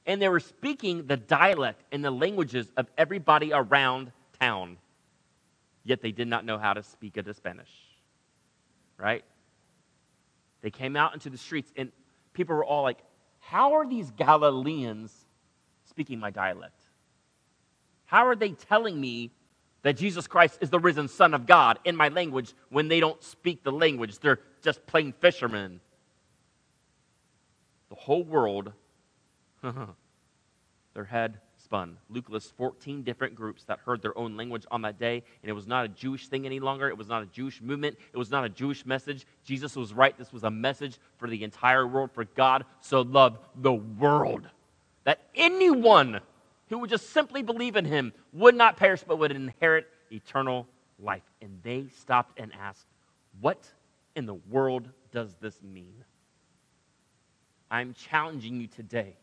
and 0.05 0.21
they 0.21 0.29
were 0.29 0.39
speaking 0.39 1.05
the 1.05 1.17
dialect 1.17 1.83
and 1.91 2.03
the 2.03 2.11
languages 2.11 2.71
of 2.75 2.87
everybody 2.97 3.53
around 3.53 4.11
town 4.39 4.77
yet 5.83 6.01
they 6.01 6.11
did 6.11 6.27
not 6.27 6.45
know 6.45 6.57
how 6.57 6.73
to 6.73 6.83
speak 6.83 7.17
the 7.23 7.33
Spanish. 7.33 7.71
Right? 8.97 9.23
They 10.61 10.71
came 10.71 10.95
out 10.95 11.13
into 11.13 11.29
the 11.29 11.37
streets, 11.37 11.71
and 11.75 11.91
people 12.33 12.55
were 12.55 12.65
all 12.65 12.83
like, 12.83 12.99
How 13.39 13.73
are 13.73 13.87
these 13.87 14.09
Galileans 14.11 15.13
speaking 15.85 16.19
my 16.19 16.29
dialect? 16.29 16.79
How 18.05 18.27
are 18.27 18.35
they 18.35 18.51
telling 18.51 18.99
me 18.99 19.31
that 19.81 19.97
Jesus 19.97 20.27
Christ 20.27 20.59
is 20.61 20.69
the 20.69 20.79
risen 20.79 21.07
Son 21.07 21.33
of 21.33 21.45
God 21.45 21.79
in 21.83 21.95
my 21.95 22.07
language 22.07 22.53
when 22.69 22.87
they 22.87 22.99
don't 22.99 23.21
speak 23.23 23.63
the 23.63 23.71
language? 23.71 24.19
They're 24.19 24.39
just 24.61 24.85
plain 24.85 25.13
fishermen. 25.19 25.81
The 27.89 27.95
whole 27.95 28.23
world, 28.23 28.71
their 30.93 31.05
head 31.05 31.39
spun. 31.73 31.97
Luke 32.07 32.29
lists 32.29 32.53
14 32.55 33.01
different 33.01 33.33
groups 33.33 33.63
that 33.63 33.79
heard 33.79 33.99
their 34.03 34.15
own 34.15 34.37
language 34.37 34.63
on 34.69 34.83
that 34.83 34.99
day, 34.99 35.23
and 35.41 35.49
it 35.49 35.53
was 35.53 35.65
not 35.65 35.85
a 35.85 35.87
Jewish 35.87 36.27
thing 36.27 36.45
any 36.45 36.59
longer. 36.59 36.87
It 36.87 36.97
was 36.99 37.07
not 37.07 37.23
a 37.23 37.25
Jewish 37.25 37.63
movement. 37.63 37.97
It 38.13 38.17
was 38.17 38.29
not 38.29 38.45
a 38.45 38.49
Jewish 38.49 38.85
message. 38.85 39.25
Jesus 39.43 39.75
was 39.75 39.91
right. 39.91 40.15
This 40.15 40.31
was 40.31 40.43
a 40.43 40.51
message 40.51 40.99
for 41.17 41.27
the 41.27 41.43
entire 41.43 41.87
world, 41.87 42.11
for 42.11 42.25
God 42.25 42.65
so 42.79 43.01
loved 43.01 43.39
the 43.55 43.73
world 43.73 44.47
that 45.03 45.21
anyone 45.33 46.21
who 46.69 46.77
would 46.77 46.91
just 46.91 47.09
simply 47.09 47.41
believe 47.41 47.75
in 47.75 47.85
him 47.85 48.13
would 48.33 48.53
not 48.53 48.77
perish 48.77 49.03
but 49.07 49.17
would 49.17 49.31
inherit 49.31 49.87
eternal 50.11 50.67
life. 50.99 51.23
And 51.41 51.59
they 51.63 51.87
stopped 51.87 52.39
and 52.39 52.51
asked, 52.53 52.85
What 53.41 53.67
in 54.15 54.27
the 54.27 54.35
world 54.35 54.89
does 55.11 55.33
this 55.41 55.59
mean? 55.63 56.03
I'm 57.71 57.95
challenging 57.95 58.61
you 58.61 58.67
today 58.67 59.15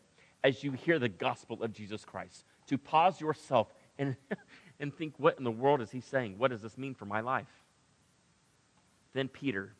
as 0.43 0.63
you 0.63 0.71
hear 0.71 0.99
the 0.99 1.09
gospel 1.09 1.61
of 1.63 1.73
Jesus 1.73 2.05
Christ, 2.05 2.45
to 2.67 2.77
pause 2.77 3.21
yourself 3.21 3.67
and, 3.97 4.15
and 4.79 4.93
think, 4.95 5.13
what 5.17 5.37
in 5.37 5.43
the 5.43 5.51
world 5.51 5.81
is 5.81 5.91
he 5.91 6.01
saying? 6.01 6.35
What 6.37 6.51
does 6.51 6.61
this 6.61 6.77
mean 6.77 6.95
for 6.95 7.05
my 7.05 7.21
life? 7.21 7.47
Then 9.13 9.27
Peter, 9.27 9.73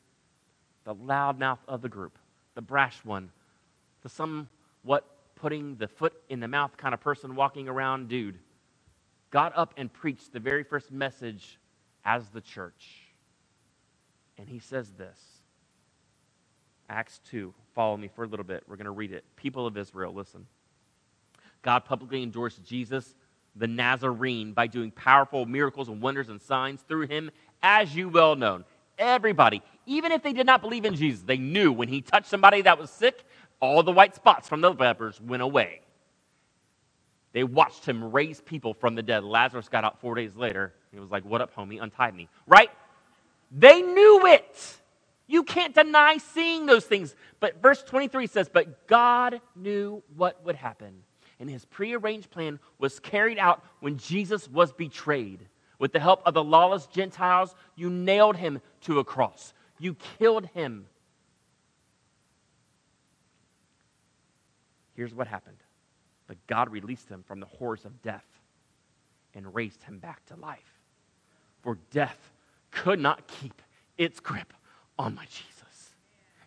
the 0.83 0.95
loudmouth 0.95 1.59
of 1.67 1.81
the 1.81 1.89
group, 1.89 2.17
the 2.55 2.61
brash 2.61 3.03
one, 3.03 3.31
the 4.01 4.09
somewhat 4.09 5.05
putting 5.35 5.75
the 5.77 5.87
foot 5.87 6.13
in 6.29 6.39
the 6.39 6.47
mouth 6.47 6.75
kind 6.77 6.93
of 6.93 6.99
person 6.99 7.35
walking 7.35 7.67
around 7.67 8.09
dude, 8.09 8.37
got 9.31 9.53
up 9.55 9.73
and 9.77 9.91
preached 9.91 10.33
the 10.33 10.39
very 10.39 10.63
first 10.63 10.91
message 10.91 11.57
as 12.05 12.29
the 12.29 12.41
church. 12.41 13.07
And 14.37 14.47
he 14.49 14.59
says 14.59 14.91
this 14.91 15.40
Acts 16.91 17.21
2. 17.29 17.53
Follow 17.73 17.95
me 17.95 18.09
for 18.13 18.25
a 18.25 18.27
little 18.27 18.43
bit. 18.43 18.63
We're 18.67 18.75
going 18.75 18.85
to 18.85 18.91
read 18.91 19.13
it. 19.13 19.23
People 19.37 19.65
of 19.65 19.77
Israel, 19.77 20.13
listen. 20.13 20.45
God 21.61 21.85
publicly 21.85 22.21
endorsed 22.21 22.63
Jesus, 22.65 23.15
the 23.55 23.67
Nazarene, 23.67 24.51
by 24.51 24.67
doing 24.67 24.91
powerful 24.91 25.45
miracles 25.45 25.87
and 25.87 26.01
wonders 26.01 26.27
and 26.27 26.41
signs 26.41 26.81
through 26.81 27.07
him, 27.07 27.31
as 27.63 27.95
you 27.95 28.09
well 28.09 28.35
know. 28.35 28.63
Everybody, 28.97 29.61
even 29.85 30.11
if 30.11 30.21
they 30.21 30.33
did 30.33 30.45
not 30.45 30.61
believe 30.61 30.83
in 30.83 30.95
Jesus, 30.95 31.23
they 31.23 31.37
knew 31.37 31.71
when 31.71 31.87
he 31.87 32.01
touched 32.01 32.27
somebody 32.27 32.61
that 32.63 32.77
was 32.77 32.89
sick, 32.89 33.23
all 33.61 33.83
the 33.83 33.91
white 33.91 34.15
spots 34.15 34.49
from 34.49 34.59
the 34.59 34.71
lepers 34.71 35.19
went 35.21 35.41
away. 35.41 35.81
They 37.31 37.45
watched 37.45 37.85
him 37.85 38.11
raise 38.11 38.41
people 38.41 38.73
from 38.73 38.95
the 38.95 39.01
dead. 39.01 39.23
Lazarus 39.23 39.69
got 39.69 39.85
out 39.85 40.01
four 40.01 40.15
days 40.15 40.35
later. 40.35 40.73
He 40.91 40.99
was 40.99 41.09
like, 41.09 41.23
What 41.23 41.39
up, 41.39 41.55
homie? 41.55 41.81
Untie 41.81 42.11
me. 42.11 42.27
Right? 42.45 42.69
They 43.49 43.81
knew 43.81 44.25
it. 44.27 44.80
You 45.27 45.43
can't 45.43 45.73
deny 45.73 46.17
seeing 46.17 46.65
those 46.65 46.85
things. 46.85 47.15
But 47.39 47.61
verse 47.61 47.83
23 47.83 48.27
says, 48.27 48.49
But 48.49 48.87
God 48.87 49.41
knew 49.55 50.03
what 50.15 50.43
would 50.45 50.55
happen. 50.55 51.03
And 51.39 51.49
his 51.49 51.65
prearranged 51.65 52.29
plan 52.29 52.59
was 52.77 52.99
carried 52.99 53.39
out 53.39 53.63
when 53.79 53.97
Jesus 53.97 54.47
was 54.47 54.71
betrayed. 54.71 55.47
With 55.79 55.93
the 55.93 55.99
help 55.99 56.21
of 56.25 56.35
the 56.35 56.43
lawless 56.43 56.85
Gentiles, 56.85 57.55
you 57.75 57.89
nailed 57.89 58.35
him 58.35 58.61
to 58.81 58.99
a 58.99 59.03
cross. 59.03 59.53
You 59.79 59.95
killed 60.19 60.45
him. 60.47 60.85
Here's 64.95 65.13
what 65.15 65.27
happened. 65.27 65.57
But 66.27 66.37
God 66.45 66.69
released 66.71 67.09
him 67.09 67.23
from 67.27 67.39
the 67.39 67.47
horrors 67.47 67.85
of 67.85 68.01
death 68.03 68.25
and 69.33 69.55
raised 69.55 69.81
him 69.81 69.97
back 69.97 70.23
to 70.27 70.35
life. 70.35 70.79
For 71.61 71.77
death 71.89 72.31
could 72.69 72.99
not 72.99 73.27
keep 73.27 73.61
its 73.97 74.19
grip 74.19 74.53
on 74.97 75.15
my 75.15 75.25
Jesus. 75.25 75.47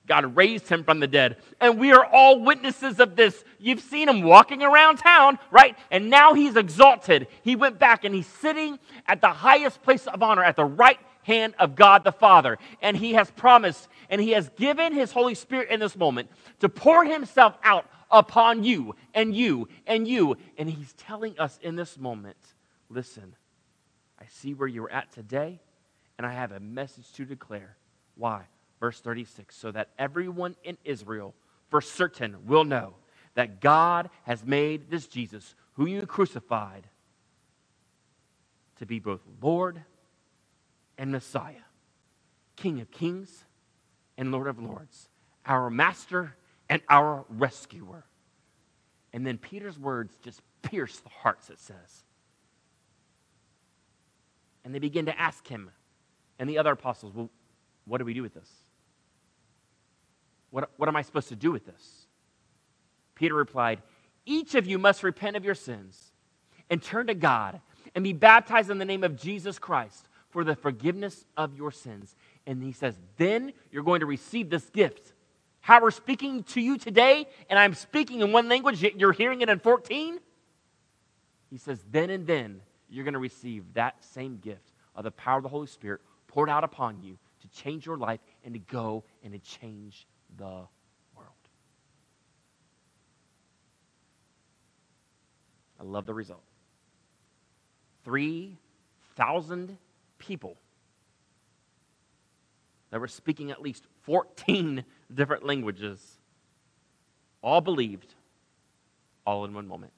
God 0.06 0.36
raised 0.36 0.68
him 0.68 0.84
from 0.84 1.00
the 1.00 1.06
dead. 1.06 1.38
And 1.60 1.78
we 1.78 1.92
are 1.92 2.04
all 2.04 2.40
witnesses 2.40 3.00
of 3.00 3.16
this. 3.16 3.42
You've 3.58 3.80
seen 3.80 4.08
him 4.08 4.22
walking 4.22 4.62
around 4.62 4.98
town, 4.98 5.38
right? 5.50 5.76
And 5.90 6.10
now 6.10 6.34
he's 6.34 6.56
exalted. 6.56 7.26
He 7.42 7.56
went 7.56 7.78
back 7.78 8.04
and 8.04 8.14
he's 8.14 8.26
sitting 8.26 8.78
at 9.06 9.20
the 9.20 9.28
highest 9.28 9.82
place 9.82 10.06
of 10.06 10.22
honor 10.22 10.44
at 10.44 10.56
the 10.56 10.64
right 10.64 10.98
hand 11.22 11.54
of 11.58 11.74
God 11.74 12.04
the 12.04 12.12
Father. 12.12 12.58
And 12.82 12.96
he 12.96 13.14
has 13.14 13.30
promised 13.30 13.88
and 14.10 14.20
he 14.20 14.32
has 14.32 14.50
given 14.50 14.92
his 14.92 15.10
Holy 15.10 15.34
Spirit 15.34 15.70
in 15.70 15.80
this 15.80 15.96
moment 15.96 16.28
to 16.60 16.68
pour 16.68 17.04
himself 17.04 17.56
out 17.62 17.86
upon 18.10 18.62
you 18.62 18.94
and 19.14 19.34
you 19.34 19.68
and 19.86 20.06
you. 20.06 20.36
And 20.58 20.68
he's 20.68 20.92
telling 20.94 21.38
us 21.38 21.58
in 21.62 21.76
this 21.76 21.98
moment 21.98 22.36
listen, 22.90 23.34
I 24.20 24.26
see 24.28 24.54
where 24.54 24.68
you're 24.68 24.90
at 24.90 25.12
today, 25.12 25.60
and 26.16 26.26
I 26.26 26.32
have 26.32 26.52
a 26.52 26.60
message 26.60 27.10
to 27.14 27.24
declare. 27.24 27.76
Why? 28.16 28.42
Verse 28.80 29.00
36 29.00 29.56
so 29.56 29.70
that 29.72 29.90
everyone 29.98 30.56
in 30.64 30.76
Israel, 30.84 31.34
for 31.68 31.80
certain 31.80 32.46
will 32.46 32.64
know 32.64 32.94
that 33.34 33.60
God 33.60 34.10
has 34.24 34.44
made 34.44 34.90
this 34.90 35.06
Jesus, 35.06 35.54
who 35.74 35.86
you 35.86 36.02
crucified, 36.02 36.86
to 38.78 38.86
be 38.86 38.98
both 38.98 39.20
Lord 39.40 39.82
and 40.98 41.10
Messiah, 41.10 41.64
King 42.56 42.80
of 42.80 42.90
kings 42.90 43.44
and 44.16 44.30
Lord 44.30 44.46
of 44.46 44.58
lords, 44.58 45.08
our 45.46 45.70
master 45.70 46.36
and 46.68 46.82
our 46.88 47.24
rescuer. 47.28 48.04
And 49.12 49.26
then 49.26 49.38
Peter's 49.38 49.78
words 49.78 50.16
just 50.22 50.40
pierce 50.62 50.98
the 50.98 51.08
hearts, 51.08 51.50
it 51.50 51.58
says. 51.58 52.04
And 54.64 54.74
they 54.74 54.78
begin 54.78 55.06
to 55.06 55.20
ask 55.20 55.46
him 55.46 55.70
and 56.38 56.48
the 56.48 56.58
other 56.58 56.72
apostles, 56.72 57.12
well, 57.14 57.30
what 57.86 57.98
do 57.98 58.04
we 58.04 58.14
do 58.14 58.22
with 58.22 58.34
this? 58.34 58.50
What, 60.50 60.70
what 60.76 60.88
am 60.88 60.96
I 60.96 61.02
supposed 61.02 61.28
to 61.28 61.36
do 61.36 61.50
with 61.50 61.66
this? 61.66 62.06
Peter 63.14 63.34
replied, 63.34 63.82
Each 64.24 64.54
of 64.54 64.66
you 64.66 64.78
must 64.78 65.02
repent 65.02 65.36
of 65.36 65.44
your 65.44 65.54
sins 65.54 66.12
and 66.70 66.82
turn 66.82 67.08
to 67.08 67.14
God 67.14 67.60
and 67.94 68.04
be 68.04 68.12
baptized 68.12 68.70
in 68.70 68.78
the 68.78 68.84
name 68.84 69.04
of 69.04 69.16
Jesus 69.16 69.58
Christ 69.58 70.08
for 70.30 70.44
the 70.44 70.56
forgiveness 70.56 71.24
of 71.36 71.56
your 71.56 71.70
sins. 71.70 72.14
And 72.46 72.62
he 72.62 72.72
says, 72.72 72.96
Then 73.16 73.52
you're 73.70 73.82
going 73.82 74.00
to 74.00 74.06
receive 74.06 74.50
this 74.50 74.68
gift. 74.70 75.12
How 75.60 75.80
we're 75.80 75.90
speaking 75.90 76.42
to 76.44 76.60
you 76.60 76.76
today, 76.76 77.26
and 77.48 77.58
I'm 77.58 77.74
speaking 77.74 78.20
in 78.20 78.32
one 78.32 78.48
language, 78.48 78.82
you're 78.82 79.12
hearing 79.12 79.40
it 79.40 79.48
in 79.48 79.58
14. 79.58 80.18
He 81.50 81.58
says, 81.58 81.82
Then 81.90 82.10
and 82.10 82.26
then 82.26 82.60
you're 82.88 83.04
going 83.04 83.14
to 83.14 83.20
receive 83.20 83.64
that 83.74 84.04
same 84.04 84.38
gift 84.38 84.72
of 84.94 85.04
the 85.04 85.10
power 85.10 85.38
of 85.38 85.42
the 85.42 85.48
Holy 85.48 85.66
Spirit 85.66 86.00
poured 86.28 86.50
out 86.50 86.64
upon 86.64 87.02
you 87.02 87.18
change 87.54 87.86
your 87.86 87.96
life 87.96 88.20
and 88.44 88.54
to 88.54 88.60
go 88.60 89.04
and 89.22 89.32
to 89.32 89.38
change 89.38 90.06
the 90.36 90.66
world. 91.16 91.44
I 95.80 95.84
love 95.84 96.06
the 96.06 96.14
result. 96.14 96.42
3,000 98.04 99.78
people 100.18 100.56
that 102.90 103.00
were 103.00 103.08
speaking 103.08 103.50
at 103.50 103.62
least 103.62 103.84
14 104.02 104.84
different 105.12 105.44
languages 105.44 106.18
all 107.42 107.60
believed 107.60 108.14
all 109.26 109.44
in 109.44 109.54
one 109.54 109.66
moment. 109.66 109.92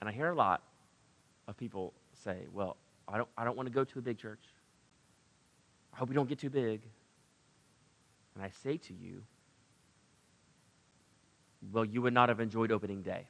And 0.00 0.08
I 0.08 0.12
hear 0.12 0.30
a 0.30 0.34
lot 0.34 0.62
of 1.46 1.56
people 1.56 1.92
say, 2.22 2.46
well, 2.52 2.76
I 3.08 3.16
don't, 3.16 3.28
I 3.36 3.44
don't 3.44 3.56
want 3.56 3.66
to 3.66 3.72
go 3.72 3.84
to 3.84 3.98
a 3.98 4.02
big 4.02 4.18
church. 4.18 4.42
I 5.92 5.98
hope 5.98 6.08
we 6.08 6.14
don't 6.14 6.28
get 6.28 6.38
too 6.38 6.50
big. 6.50 6.82
And 8.34 8.42
I 8.42 8.50
say 8.62 8.76
to 8.78 8.94
you, 8.94 9.22
well, 11.70 11.84
you 11.84 12.02
would 12.02 12.14
not 12.14 12.28
have 12.28 12.40
enjoyed 12.40 12.72
opening 12.72 13.02
day. 13.02 13.26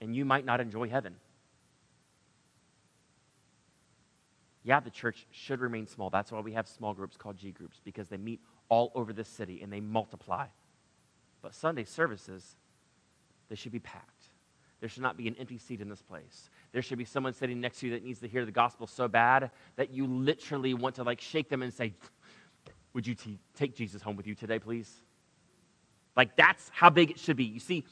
And 0.00 0.14
you 0.14 0.24
might 0.24 0.44
not 0.44 0.60
enjoy 0.60 0.88
heaven. 0.88 1.16
Yeah, 4.62 4.80
the 4.80 4.90
church 4.90 5.26
should 5.30 5.60
remain 5.60 5.86
small. 5.86 6.08
That's 6.08 6.32
why 6.32 6.40
we 6.40 6.52
have 6.52 6.66
small 6.66 6.94
groups 6.94 7.16
called 7.16 7.36
G 7.36 7.50
groups, 7.50 7.80
because 7.84 8.08
they 8.08 8.16
meet 8.16 8.40
all 8.68 8.92
over 8.94 9.12
the 9.12 9.24
city 9.24 9.60
and 9.62 9.72
they 9.72 9.80
multiply. 9.80 10.46
But 11.42 11.54
Sunday 11.54 11.84
services, 11.84 12.56
they 13.50 13.56
should 13.56 13.72
be 13.72 13.78
packed. 13.78 14.13
There 14.84 14.90
should 14.90 15.02
not 15.02 15.16
be 15.16 15.28
an 15.28 15.36
empty 15.38 15.56
seat 15.56 15.80
in 15.80 15.88
this 15.88 16.02
place. 16.02 16.50
There 16.72 16.82
should 16.82 16.98
be 16.98 17.06
someone 17.06 17.32
sitting 17.32 17.58
next 17.58 17.80
to 17.80 17.86
you 17.86 17.92
that 17.92 18.04
needs 18.04 18.20
to 18.20 18.28
hear 18.28 18.44
the 18.44 18.52
gospel 18.52 18.86
so 18.86 19.08
bad 19.08 19.50
that 19.76 19.94
you 19.94 20.06
literally 20.06 20.74
want 20.74 20.96
to 20.96 21.04
like 21.04 21.22
shake 21.22 21.48
them 21.48 21.62
and 21.62 21.72
say, 21.72 21.94
Would 22.92 23.06
you 23.06 23.14
t- 23.14 23.38
take 23.56 23.74
Jesus 23.74 24.02
home 24.02 24.14
with 24.14 24.26
you 24.26 24.34
today, 24.34 24.58
please? 24.58 24.92
Like 26.14 26.36
that's 26.36 26.68
how 26.68 26.90
big 26.90 27.10
it 27.10 27.18
should 27.18 27.38
be. 27.38 27.44
You 27.44 27.60
see, 27.60 27.86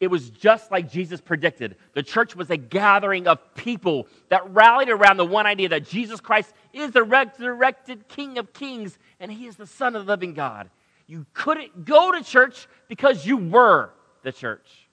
it 0.00 0.06
was 0.06 0.30
just 0.30 0.70
like 0.70 0.90
Jesus 0.90 1.20
predicted. 1.20 1.76
The 1.92 2.02
church 2.02 2.34
was 2.34 2.48
a 2.48 2.56
gathering 2.56 3.28
of 3.28 3.54
people 3.54 4.08
that 4.30 4.48
rallied 4.48 4.88
around 4.88 5.18
the 5.18 5.26
one 5.26 5.44
idea 5.44 5.68
that 5.68 5.84
Jesus 5.84 6.18
Christ 6.18 6.54
is 6.72 6.92
the 6.92 7.02
resurrected 7.02 8.08
King 8.08 8.38
of 8.38 8.54
Kings 8.54 8.98
and 9.20 9.30
He 9.30 9.48
is 9.48 9.56
the 9.56 9.66
Son 9.66 9.94
of 9.94 10.06
the 10.06 10.12
living 10.12 10.32
God. 10.32 10.70
You 11.06 11.26
couldn't 11.34 11.84
go 11.84 12.10
to 12.10 12.24
church 12.24 12.68
because 12.88 13.26
you 13.26 13.36
were 13.36 13.90
the 14.22 14.32
church. 14.32 14.87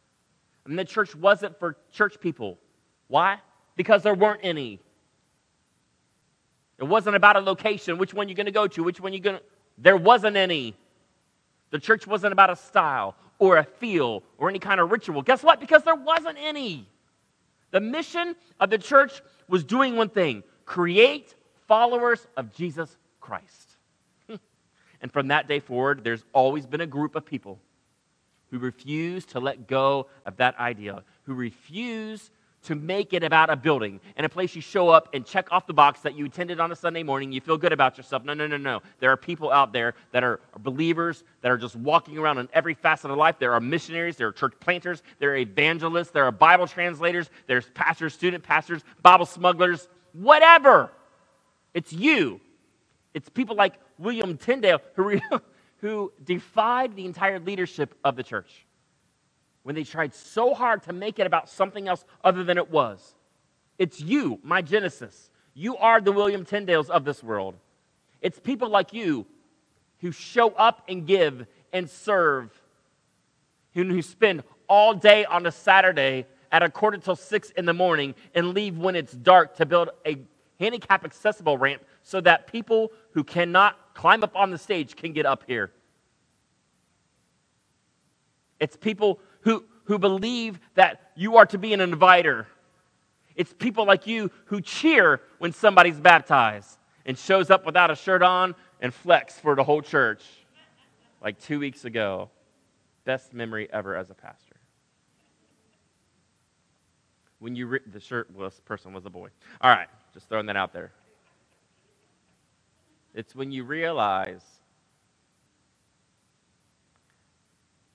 And 0.65 0.77
the 0.77 0.85
church 0.85 1.15
wasn't 1.15 1.57
for 1.59 1.77
church 1.91 2.19
people. 2.19 2.57
Why? 3.07 3.39
Because 3.75 4.03
there 4.03 4.15
weren't 4.15 4.41
any. 4.43 4.79
It 6.77 6.83
wasn't 6.83 7.15
about 7.15 7.35
a 7.35 7.39
location, 7.39 7.97
which 7.97 8.13
one 8.13 8.27
you're 8.27 8.35
going 8.35 8.47
to 8.47 8.51
go 8.51 8.67
to, 8.67 8.83
which 8.83 8.99
one 8.99 9.13
you're 9.13 9.21
going 9.21 9.37
to. 9.37 9.43
There 9.77 9.97
wasn't 9.97 10.35
any. 10.35 10.75
The 11.69 11.79
church 11.79 12.07
wasn't 12.07 12.33
about 12.33 12.49
a 12.49 12.55
style 12.55 13.15
or 13.39 13.57
a 13.57 13.63
feel 13.63 14.23
or 14.37 14.49
any 14.49 14.59
kind 14.59 14.79
of 14.79 14.91
ritual. 14.91 15.21
Guess 15.21 15.43
what? 15.43 15.59
Because 15.59 15.83
there 15.83 15.95
wasn't 15.95 16.37
any. 16.39 16.87
The 17.71 17.79
mission 17.81 18.35
of 18.59 18.69
the 18.69 18.77
church 18.77 19.21
was 19.47 19.63
doing 19.63 19.95
one 19.95 20.09
thing 20.09 20.43
create 20.65 21.35
followers 21.67 22.25
of 22.37 22.51
Jesus 22.51 22.95
Christ. 23.19 23.77
and 25.01 25.11
from 25.11 25.27
that 25.27 25.47
day 25.47 25.59
forward, 25.59 26.03
there's 26.03 26.23
always 26.33 26.65
been 26.65 26.81
a 26.81 26.87
group 26.87 27.15
of 27.15 27.25
people 27.25 27.59
who 28.55 28.65
refuse 28.65 29.25
to 29.25 29.39
let 29.41 29.67
go 29.67 30.07
of 30.25 30.37
that 30.37 30.57
idea, 30.57 31.03
who 31.23 31.33
refuse 31.33 32.31
to 32.63 32.73
make 32.73 33.13
it 33.13 33.21
about 33.21 33.49
a 33.49 33.55
building 33.55 33.99
and 34.15 34.25
a 34.25 34.29
place 34.29 34.55
you 34.55 34.61
show 34.61 34.89
up 34.89 35.09
and 35.13 35.25
check 35.25 35.51
off 35.51 35.67
the 35.67 35.73
box 35.73 35.99
that 35.99 36.15
you 36.15 36.25
attended 36.25 36.59
on 36.59 36.71
a 36.71 36.75
Sunday 36.75 37.03
morning. 37.03 37.33
You 37.33 37.41
feel 37.41 37.57
good 37.57 37.73
about 37.73 37.97
yourself. 37.97 38.23
No, 38.23 38.33
no, 38.33 38.47
no, 38.47 38.57
no. 38.57 38.81
There 38.99 39.11
are 39.11 39.17
people 39.17 39.51
out 39.51 39.73
there 39.73 39.93
that 40.13 40.23
are 40.23 40.39
believers 40.59 41.25
that 41.41 41.51
are 41.51 41.57
just 41.57 41.75
walking 41.75 42.17
around 42.17 42.37
in 42.37 42.47
every 42.53 42.73
facet 42.73 43.11
of 43.11 43.17
life. 43.17 43.35
There 43.39 43.51
are 43.51 43.59
missionaries, 43.59 44.15
there 44.15 44.27
are 44.27 44.31
church 44.31 44.53
planters, 44.61 45.03
there 45.19 45.31
are 45.31 45.37
evangelists, 45.37 46.11
there 46.11 46.23
are 46.23 46.31
Bible 46.31 46.65
translators, 46.65 47.29
there's 47.47 47.69
pastors, 47.73 48.13
student 48.13 48.41
pastors, 48.41 48.83
Bible 49.01 49.25
smugglers, 49.25 49.89
whatever. 50.13 50.89
It's 51.73 51.91
you. 51.91 52.39
It's 53.13 53.27
people 53.29 53.57
like 53.57 53.73
William 53.99 54.37
Tyndale 54.37 54.81
who, 54.95 55.19
who 55.81 56.11
defied 56.23 56.95
the 56.95 57.05
entire 57.05 57.39
leadership 57.39 57.95
of 58.03 58.15
the 58.15 58.23
church 58.23 58.65
when 59.63 59.75
they 59.75 59.83
tried 59.83 60.13
so 60.13 60.53
hard 60.53 60.83
to 60.83 60.93
make 60.93 61.17
it 61.19 61.25
about 61.25 61.49
something 61.49 61.87
else 61.87 62.05
other 62.23 62.43
than 62.43 62.57
it 62.57 62.69
was. 62.69 63.15
It's 63.77 63.99
you, 63.99 64.39
my 64.43 64.61
Genesis. 64.61 65.29
You 65.53 65.77
are 65.77 65.99
the 65.99 66.11
William 66.11 66.45
Tyndales 66.45 66.89
of 66.89 67.03
this 67.03 67.23
world. 67.23 67.55
It's 68.21 68.39
people 68.39 68.69
like 68.69 68.93
you 68.93 69.25
who 70.01 70.11
show 70.11 70.49
up 70.49 70.83
and 70.87 71.07
give 71.07 71.47
and 71.73 71.89
serve, 71.89 72.51
who 73.73 74.01
spend 74.01 74.43
all 74.67 74.93
day 74.93 75.25
on 75.25 75.45
a 75.45 75.51
Saturday 75.51 76.25
at 76.51 76.63
a 76.63 76.69
quarter 76.69 76.97
till 76.97 77.15
six 77.15 77.49
in 77.51 77.65
the 77.65 77.73
morning 77.73 78.15
and 78.33 78.53
leave 78.53 78.77
when 78.77 78.95
it's 78.95 79.13
dark 79.13 79.55
to 79.57 79.65
build 79.65 79.89
a 80.05 80.17
handicap 80.59 81.03
accessible 81.03 81.57
ramp 81.57 81.83
so 82.03 82.21
that 82.21 82.47
people 82.51 82.91
who 83.11 83.23
cannot 83.23 83.77
climb 83.95 84.23
up 84.23 84.35
on 84.35 84.51
the 84.51 84.57
stage 84.59 84.95
can 84.95 85.13
get 85.13 85.25
up 85.25 85.43
here. 85.47 85.71
It's 88.59 88.77
people 88.77 89.19
who, 89.41 89.63
who 89.85 89.97
believe 89.97 90.59
that 90.75 91.11
you 91.15 91.37
are 91.37 91.45
to 91.47 91.57
be 91.57 91.73
an 91.73 91.81
inviter. 91.81 92.45
It's 93.35 93.53
people 93.53 93.85
like 93.85 94.05
you 94.05 94.29
who 94.45 94.61
cheer 94.61 95.21
when 95.39 95.51
somebody's 95.51 95.99
baptized 95.99 96.77
and 97.05 97.17
shows 97.17 97.49
up 97.49 97.65
without 97.65 97.89
a 97.89 97.95
shirt 97.95 98.21
on 98.21 98.53
and 98.79 98.93
flex 98.93 99.39
for 99.39 99.55
the 99.55 99.63
whole 99.63 99.81
church 99.81 100.23
like 101.21 101.39
two 101.39 101.59
weeks 101.59 101.85
ago. 101.85 102.29
Best 103.03 103.33
memory 103.33 103.67
ever 103.71 103.95
as 103.95 104.09
a 104.09 104.13
pastor. 104.13 104.55
When 107.39 107.55
you, 107.55 107.67
re- 107.67 107.79
the 107.91 107.99
shirtless 107.99 108.59
person 108.65 108.93
was 108.93 109.05
a 109.05 109.09
boy. 109.09 109.29
All 109.61 109.69
right, 109.69 109.87
just 110.13 110.27
throwing 110.27 110.47
that 110.47 110.55
out 110.55 110.73
there. 110.73 110.91
It's 113.15 113.33
when 113.33 113.53
you 113.53 113.63
realize 113.63 114.43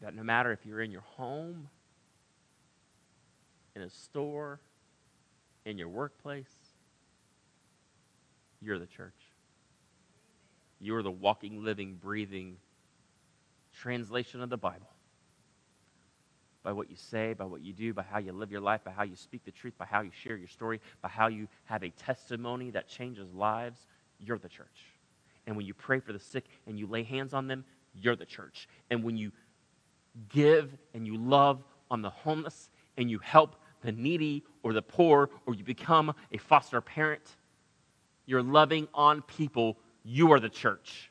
that 0.01 0.15
no 0.15 0.23
matter 0.23 0.51
if 0.51 0.65
you're 0.65 0.81
in 0.81 0.91
your 0.91 1.03
home, 1.03 1.69
in 3.77 3.83
a 3.83 3.91
store, 3.91 4.61
in 5.67 5.77
your 5.77 5.91
workplace, 5.91 6.51
you're 8.63 8.79
the 8.79 8.87
church. 8.87 9.13
You're 10.81 11.03
the 11.03 11.11
walking, 11.11 11.63
living, 11.63 11.99
breathing 12.01 12.57
translation 13.79 14.41
of 14.41 14.49
the 14.49 14.57
Bible. 14.57 14.89
By 16.63 16.73
what 16.73 16.91
you 16.91 16.97
say, 16.97 17.35
by 17.35 17.45
what 17.45 17.61
you 17.61 17.75
do, 17.75 17.93
by 17.93 18.03
how 18.03 18.19
you 18.19 18.33
live 18.33 18.51
your 18.51 18.61
life, 18.63 18.85
by 18.85 18.91
how 18.91 19.03
you 19.03 19.17
speak 19.17 19.45
the 19.45 19.51
truth, 19.51 19.75
by 19.77 19.85
how 19.85 20.01
you 20.01 20.11
share 20.23 20.37
your 20.37 20.49
story, 20.49 20.81
by 21.03 21.11
how 21.11 21.27
you 21.27 21.47
have 21.65 21.83
a 21.83 21.91
testimony 21.91 22.71
that 22.71 22.89
changes 22.89 23.33
lives, 23.35 23.87
you're 24.19 24.39
the 24.39 24.49
church. 24.49 24.67
And 25.51 25.57
when 25.57 25.67
you 25.67 25.75
pray 25.75 25.99
for 25.99 26.13
the 26.13 26.21
sick 26.21 26.45
and 26.69 26.79
you 26.79 26.87
lay 26.87 27.03
hands 27.03 27.35
on 27.35 27.49
them, 27.49 27.65
you're 27.93 28.15
the 28.15 28.25
church. 28.25 28.69
And 28.89 29.03
when 29.03 29.17
you 29.17 29.33
give 30.29 30.71
and 30.95 31.05
you 31.05 31.17
love 31.17 31.65
on 31.91 32.03
the 32.03 32.11
homeless 32.11 32.71
and 32.97 33.11
you 33.11 33.19
help 33.19 33.57
the 33.83 33.91
needy 33.91 34.45
or 34.63 34.73
the 34.73 34.81
poor 34.81 35.29
or 35.47 35.55
you 35.55 35.65
become 35.65 36.15
a 36.31 36.39
foster 36.39 36.81
parent, 36.81 37.37
you're 38.27 38.45
loving 38.45 38.87
on 38.95 39.23
people 39.23 39.77
you 40.05 40.31
are 40.31 40.39
the 40.39 40.49
church. 40.49 41.11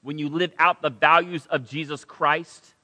When 0.00 0.16
you 0.16 0.30
live 0.30 0.54
out 0.58 0.80
the 0.80 0.88
values 0.88 1.44
of 1.50 1.68
Jesus 1.68 2.06
Christ 2.06 2.74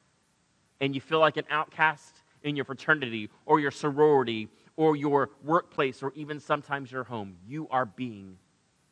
and 0.82 0.94
you 0.94 1.00
feel 1.00 1.18
like 1.18 1.38
an 1.38 1.46
outcast 1.48 2.14
in 2.42 2.56
your 2.56 2.66
fraternity 2.66 3.30
or 3.46 3.58
your 3.58 3.70
sorority 3.70 4.50
or 4.76 4.96
your 4.96 5.30
workplace 5.42 6.02
or 6.02 6.12
even 6.14 6.40
sometimes 6.40 6.92
your 6.92 7.04
home, 7.04 7.38
you 7.46 7.68
are 7.70 7.86
being 7.86 8.36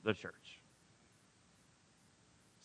the 0.05 0.15
church. 0.15 0.59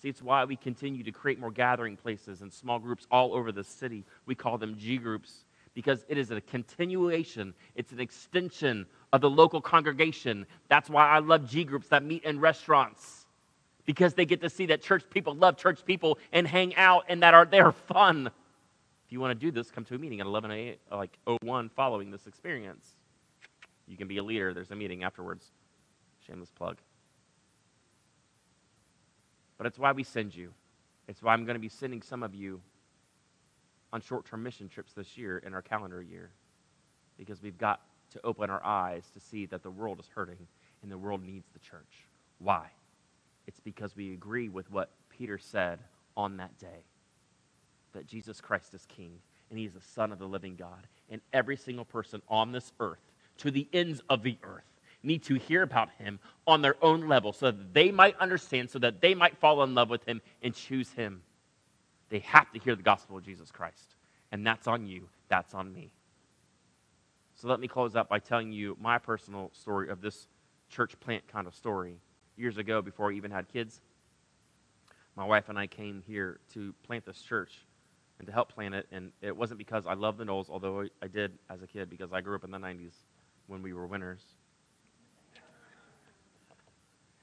See, 0.04 0.10
it's 0.10 0.22
why 0.22 0.44
we 0.44 0.58
continue 0.58 1.02
to 1.02 1.14
create 1.14 1.40
more 1.40 1.50
gathering 1.50 1.96
places 1.96 2.42
and 2.42 2.52
small 2.52 2.78
groups 2.78 3.08
all 3.10 3.34
over 3.34 3.54
the 3.54 3.64
city. 3.64 4.04
We 4.26 4.36
call 4.36 4.58
them 4.58 4.76
G 4.78 4.98
groups 4.98 5.46
because 5.74 6.04
it 6.10 6.18
is 6.18 6.30
a 6.30 6.42
continuation, 6.42 7.54
it's 7.76 7.94
an 7.94 8.02
extension 8.02 8.86
of 9.14 9.22
the 9.22 9.30
local 9.30 9.62
congregation. 9.62 10.46
That's 10.68 10.90
why 10.90 11.08
I 11.08 11.20
love 11.20 11.50
G 11.50 11.64
groups 11.64 11.88
that 11.88 12.04
meet 12.04 12.26
in 12.26 12.42
restaurants 12.42 13.28
because 13.86 14.14
they 14.14 14.26
get 14.26 14.42
to 14.42 14.50
see 14.50 14.66
that 14.66 14.82
church 14.82 15.06
people 15.10 15.36
love 15.36 15.56
church 15.56 15.86
people 15.86 16.20
and 16.34 16.46
hang 16.46 16.76
out 16.76 17.06
and 17.08 17.24
that 17.24 17.34
are 17.34 17.46
they're 17.46 17.72
fun. 17.72 18.28
If 19.06 19.14
you 19.14 19.22
want 19.22 19.40
to 19.40 19.46
do 19.46 19.52
this, 19.52 19.72
come 19.72 19.86
to 19.86 19.96
a 19.96 19.98
meeting 19.98 20.20
at 20.20 20.26
11 20.26 20.52
a, 20.52 20.78
like 20.92 21.18
01 21.42 21.70
following 21.70 22.12
this 22.12 22.28
experience. 22.28 22.90
You 23.88 23.96
can 23.96 24.10
be 24.10 24.18
a 24.18 24.24
leader. 24.24 24.54
There's 24.54 24.72
a 24.72 24.76
meeting 24.76 25.06
afterwards. 25.06 25.46
Shameless 26.28 26.52
plug. 26.52 26.76
But 29.64 29.68
it's 29.68 29.80
why 29.80 29.94
we 29.94 30.04
send 30.04 30.36
you. 30.36 30.52
It's 31.08 31.24
why 31.24 31.32
I'm 31.32 31.46
going 31.46 31.56
to 31.56 31.62
be 31.62 31.70
sending 31.70 32.02
some 32.02 32.22
of 32.22 32.36
you 32.36 32.60
on 33.94 34.02
short 34.02 34.26
term 34.26 34.44
mission 34.44 34.68
trips 34.68 34.92
this 34.92 35.18
year 35.18 35.38
in 35.38 35.54
our 35.54 35.62
calendar 35.62 36.02
year. 36.02 36.32
Because 37.18 37.42
we've 37.42 37.58
got 37.58 37.80
to 38.12 38.20
open 38.26 38.50
our 38.50 38.62
eyes 38.62 39.10
to 39.14 39.22
see 39.22 39.46
that 39.46 39.64
the 39.64 39.72
world 39.72 40.02
is 40.02 40.10
hurting 40.14 40.48
and 40.82 40.92
the 40.92 40.98
world 40.98 41.24
needs 41.24 41.48
the 41.54 41.60
church. 41.60 42.10
Why? 42.40 42.66
It's 43.48 43.62
because 43.62 43.96
we 43.96 44.12
agree 44.12 44.50
with 44.50 44.70
what 44.70 44.90
Peter 45.08 45.38
said 45.38 45.80
on 46.18 46.36
that 46.36 46.58
day 46.58 46.84
that 47.94 48.06
Jesus 48.06 48.42
Christ 48.42 48.74
is 48.74 48.86
King 48.88 49.14
and 49.50 49.58
He 49.58 49.64
is 49.64 49.76
the 49.76 49.80
Son 49.80 50.12
of 50.12 50.20
the 50.20 50.28
living 50.28 50.58
God. 50.58 50.88
And 51.10 51.22
every 51.32 51.56
single 51.56 51.86
person 51.86 52.22
on 52.28 52.52
this 52.52 52.74
earth, 52.82 53.14
to 53.38 53.50
the 53.50 53.70
ends 53.72 54.02
of 54.10 54.24
the 54.24 54.38
earth, 54.44 54.73
need 55.04 55.24
to 55.24 55.36
hear 55.36 55.62
about 55.62 55.90
Him 56.00 56.20
on 56.48 56.62
their 56.62 56.76
own 56.82 57.08
level 57.08 57.34
so 57.34 57.48
that 57.48 57.74
they 57.74 57.92
might 57.92 58.18
understand, 58.18 58.70
so 58.70 58.80
that 58.80 59.02
they 59.02 59.14
might 59.14 59.38
fall 59.38 59.64
in 59.64 59.76
love 59.76 59.90
with 59.90 60.04
Him 60.06 60.22
and 60.42 60.54
choose 60.54 60.92
Him. 60.92 61.22
They 62.10 62.20
have 62.20 62.52
to 62.54 62.60
hear 62.60 62.76
the 62.76 62.84
gospel 62.84 63.18
of 63.18 63.24
Jesus 63.24 63.52
Christ. 63.52 63.96
And 64.32 64.46
that's 64.46 64.68
on 64.68 64.88
you, 64.88 65.10
that's 65.28 65.54
on 65.54 65.74
me. 65.74 65.92
So 67.36 67.48
let 67.48 67.60
me 67.60 67.68
close 67.68 67.96
out 67.96 68.10
by 68.10 68.20
telling 68.20 68.52
you 68.52 68.78
my 68.80 68.98
personal 68.98 69.52
story 69.54 69.90
of 69.90 70.02
this 70.02 70.28
church 70.70 71.00
plant 71.00 71.28
kind 71.28 71.48
of 71.48 71.56
story. 71.56 71.98
Years 72.38 72.58
ago, 72.58 72.82
before 72.82 73.12
I 73.12 73.16
even 73.16 73.32
had 73.32 73.48
kids, 73.48 73.82
my 75.16 75.26
wife 75.26 75.50
and 75.50 75.60
I 75.60 75.68
came 75.68 76.04
here 76.08 76.40
to 76.54 76.74
plant 76.84 77.06
this 77.06 77.22
church 77.22 77.52
and 78.18 78.28
to 78.28 78.34
help 78.34 78.54
plant 78.54 78.74
it. 78.76 78.88
And 78.92 79.12
it 79.22 79.36
wasn't 79.36 79.58
because 79.58 79.86
I 79.86 79.94
love 79.94 80.18
the 80.18 80.24
Noles, 80.24 80.50
although 80.50 80.88
I 81.02 81.08
did 81.08 81.34
as 81.50 81.62
a 81.62 81.68
kid 81.68 81.90
because 81.90 82.14
I 82.14 82.22
grew 82.22 82.36
up 82.36 82.44
in 82.44 82.52
the 82.52 82.58
90s 82.58 82.94
when 83.48 83.62
we 83.62 83.74
were 83.74 83.86
winners. 83.86 84.24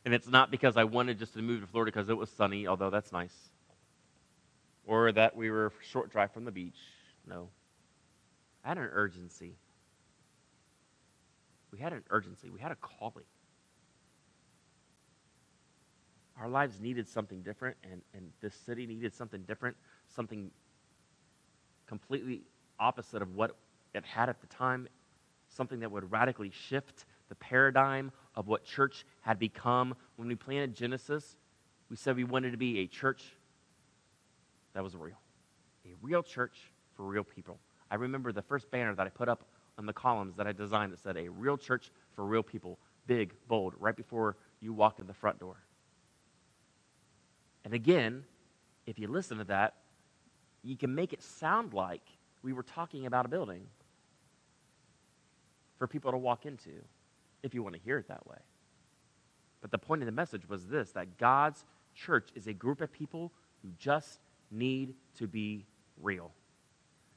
And 0.04 0.14
it's 0.14 0.28
not 0.28 0.50
because 0.50 0.76
I 0.76 0.84
wanted 0.84 1.18
just 1.18 1.34
to 1.34 1.42
move 1.42 1.60
to 1.60 1.66
Florida 1.66 1.92
because 1.92 2.08
it 2.08 2.16
was 2.16 2.30
sunny, 2.30 2.66
although 2.66 2.90
that's 2.90 3.12
nice. 3.12 3.50
Or 4.86 5.12
that 5.12 5.36
we 5.36 5.50
were 5.50 5.66
a 5.66 5.70
short 5.90 6.10
drive 6.10 6.32
from 6.32 6.44
the 6.44 6.50
beach. 6.50 6.78
No. 7.26 7.48
I 8.64 8.68
had 8.68 8.78
an 8.78 8.88
urgency. 8.92 9.56
We 11.70 11.78
had 11.78 11.92
an 11.92 12.02
urgency. 12.10 12.50
We 12.50 12.60
had 12.60 12.72
a 12.72 12.76
calling. 12.76 13.24
Our 16.40 16.48
lives 16.48 16.80
needed 16.80 17.06
something 17.06 17.42
different, 17.42 17.76
and, 17.84 18.00
and 18.14 18.30
this 18.40 18.54
city 18.54 18.86
needed 18.86 19.14
something 19.14 19.42
different, 19.42 19.76
something 20.08 20.50
completely 21.86 22.42
opposite 22.78 23.20
of 23.20 23.34
what 23.34 23.56
it 23.94 24.04
had 24.06 24.30
at 24.30 24.40
the 24.40 24.46
time, 24.46 24.88
something 25.48 25.80
that 25.80 25.90
would 25.90 26.10
radically 26.10 26.50
shift 26.50 27.04
the 27.28 27.34
paradigm 27.34 28.10
of 28.34 28.46
what 28.46 28.64
church 28.64 29.04
had 29.20 29.38
become. 29.38 29.94
When 30.16 30.28
we 30.28 30.34
planted 30.34 30.74
Genesis, 30.74 31.36
we 31.88 31.96
said 31.96 32.16
we 32.16 32.24
wanted 32.24 32.52
to 32.52 32.56
be 32.56 32.80
a 32.80 32.86
church 32.86 33.24
that 34.74 34.82
was 34.84 34.94
real, 34.94 35.20
a 35.84 35.94
real 36.00 36.22
church 36.22 36.56
for 36.96 37.04
real 37.04 37.24
people. 37.24 37.58
I 37.90 37.96
remember 37.96 38.32
the 38.32 38.42
first 38.42 38.70
banner 38.70 38.94
that 38.94 39.06
I 39.06 39.10
put 39.10 39.28
up 39.28 39.44
on 39.78 39.86
the 39.86 39.92
columns 39.92 40.36
that 40.36 40.46
I 40.46 40.52
designed 40.52 40.92
that 40.92 41.00
said, 41.00 41.16
A 41.16 41.28
real 41.28 41.56
church 41.56 41.90
for 42.14 42.24
real 42.24 42.42
people, 42.42 42.78
big, 43.06 43.34
bold, 43.48 43.74
right 43.78 43.96
before 43.96 44.36
you 44.60 44.72
walk 44.72 45.00
in 45.00 45.06
the 45.06 45.14
front 45.14 45.40
door. 45.40 45.56
And 47.64 47.74
again, 47.74 48.24
if 48.86 48.98
you 48.98 49.08
listen 49.08 49.38
to 49.38 49.44
that, 49.44 49.74
you 50.62 50.76
can 50.76 50.94
make 50.94 51.12
it 51.12 51.22
sound 51.22 51.72
like 51.72 52.02
we 52.42 52.52
were 52.52 52.62
talking 52.62 53.06
about 53.06 53.26
a 53.26 53.28
building 53.28 53.66
for 55.78 55.86
people 55.86 56.10
to 56.12 56.18
walk 56.18 56.46
into, 56.46 56.70
if 57.42 57.54
you 57.54 57.62
want 57.62 57.74
to 57.74 57.80
hear 57.80 57.98
it 57.98 58.08
that 58.08 58.26
way. 58.26 58.38
But 59.60 59.70
the 59.70 59.78
point 59.78 60.02
of 60.02 60.06
the 60.06 60.12
message 60.12 60.48
was 60.48 60.66
this 60.66 60.92
that 60.92 61.18
God's 61.18 61.64
church 61.94 62.30
is 62.34 62.46
a 62.46 62.52
group 62.52 62.80
of 62.80 62.92
people 62.92 63.32
who 63.62 63.68
just 63.78 64.20
need 64.50 64.94
to 65.18 65.26
be 65.26 65.66
real 66.00 66.32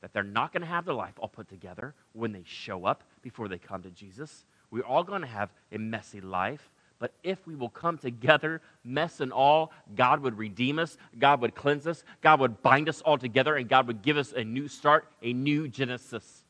that 0.04 0.12
they're 0.12 0.22
not 0.22 0.52
going 0.52 0.62
to 0.62 0.68
have 0.68 0.84
their 0.84 0.94
life 0.94 1.14
all 1.18 1.30
put 1.30 1.48
together 1.48 1.96
when 2.12 2.34
they 2.34 2.44
show 2.46 2.86
up 2.86 3.06
before 3.22 3.48
they 3.48 3.58
come 3.58 3.82
to 3.82 3.90
Jesus. 3.90 4.44
We're 4.70 4.84
all 4.84 5.06
going 5.06 5.22
to 5.22 5.28
have 5.28 5.50
a 5.72 5.78
messy 5.78 6.20
life. 6.20 6.70
But 7.00 7.14
if 7.24 7.48
we 7.48 7.56
will 7.56 7.70
come 7.70 7.98
together, 7.98 8.62
mess 8.84 9.22
and 9.22 9.32
all, 9.32 9.72
God 9.96 10.20
would 10.20 10.38
redeem 10.38 10.78
us, 10.78 10.98
God 11.18 11.40
would 11.40 11.56
cleanse 11.56 11.88
us, 11.88 12.04
God 12.22 12.42
would 12.42 12.62
bind 12.62 12.90
us 12.90 13.00
all 13.00 13.18
together, 13.18 13.56
and 13.56 13.70
God 13.70 13.88
would 13.88 14.02
give 14.02 14.18
us 14.18 14.34
a 14.34 14.44
new 14.44 14.68
start, 14.68 15.08
a 15.22 15.32
new 15.32 15.70
Genesis. 15.70 16.44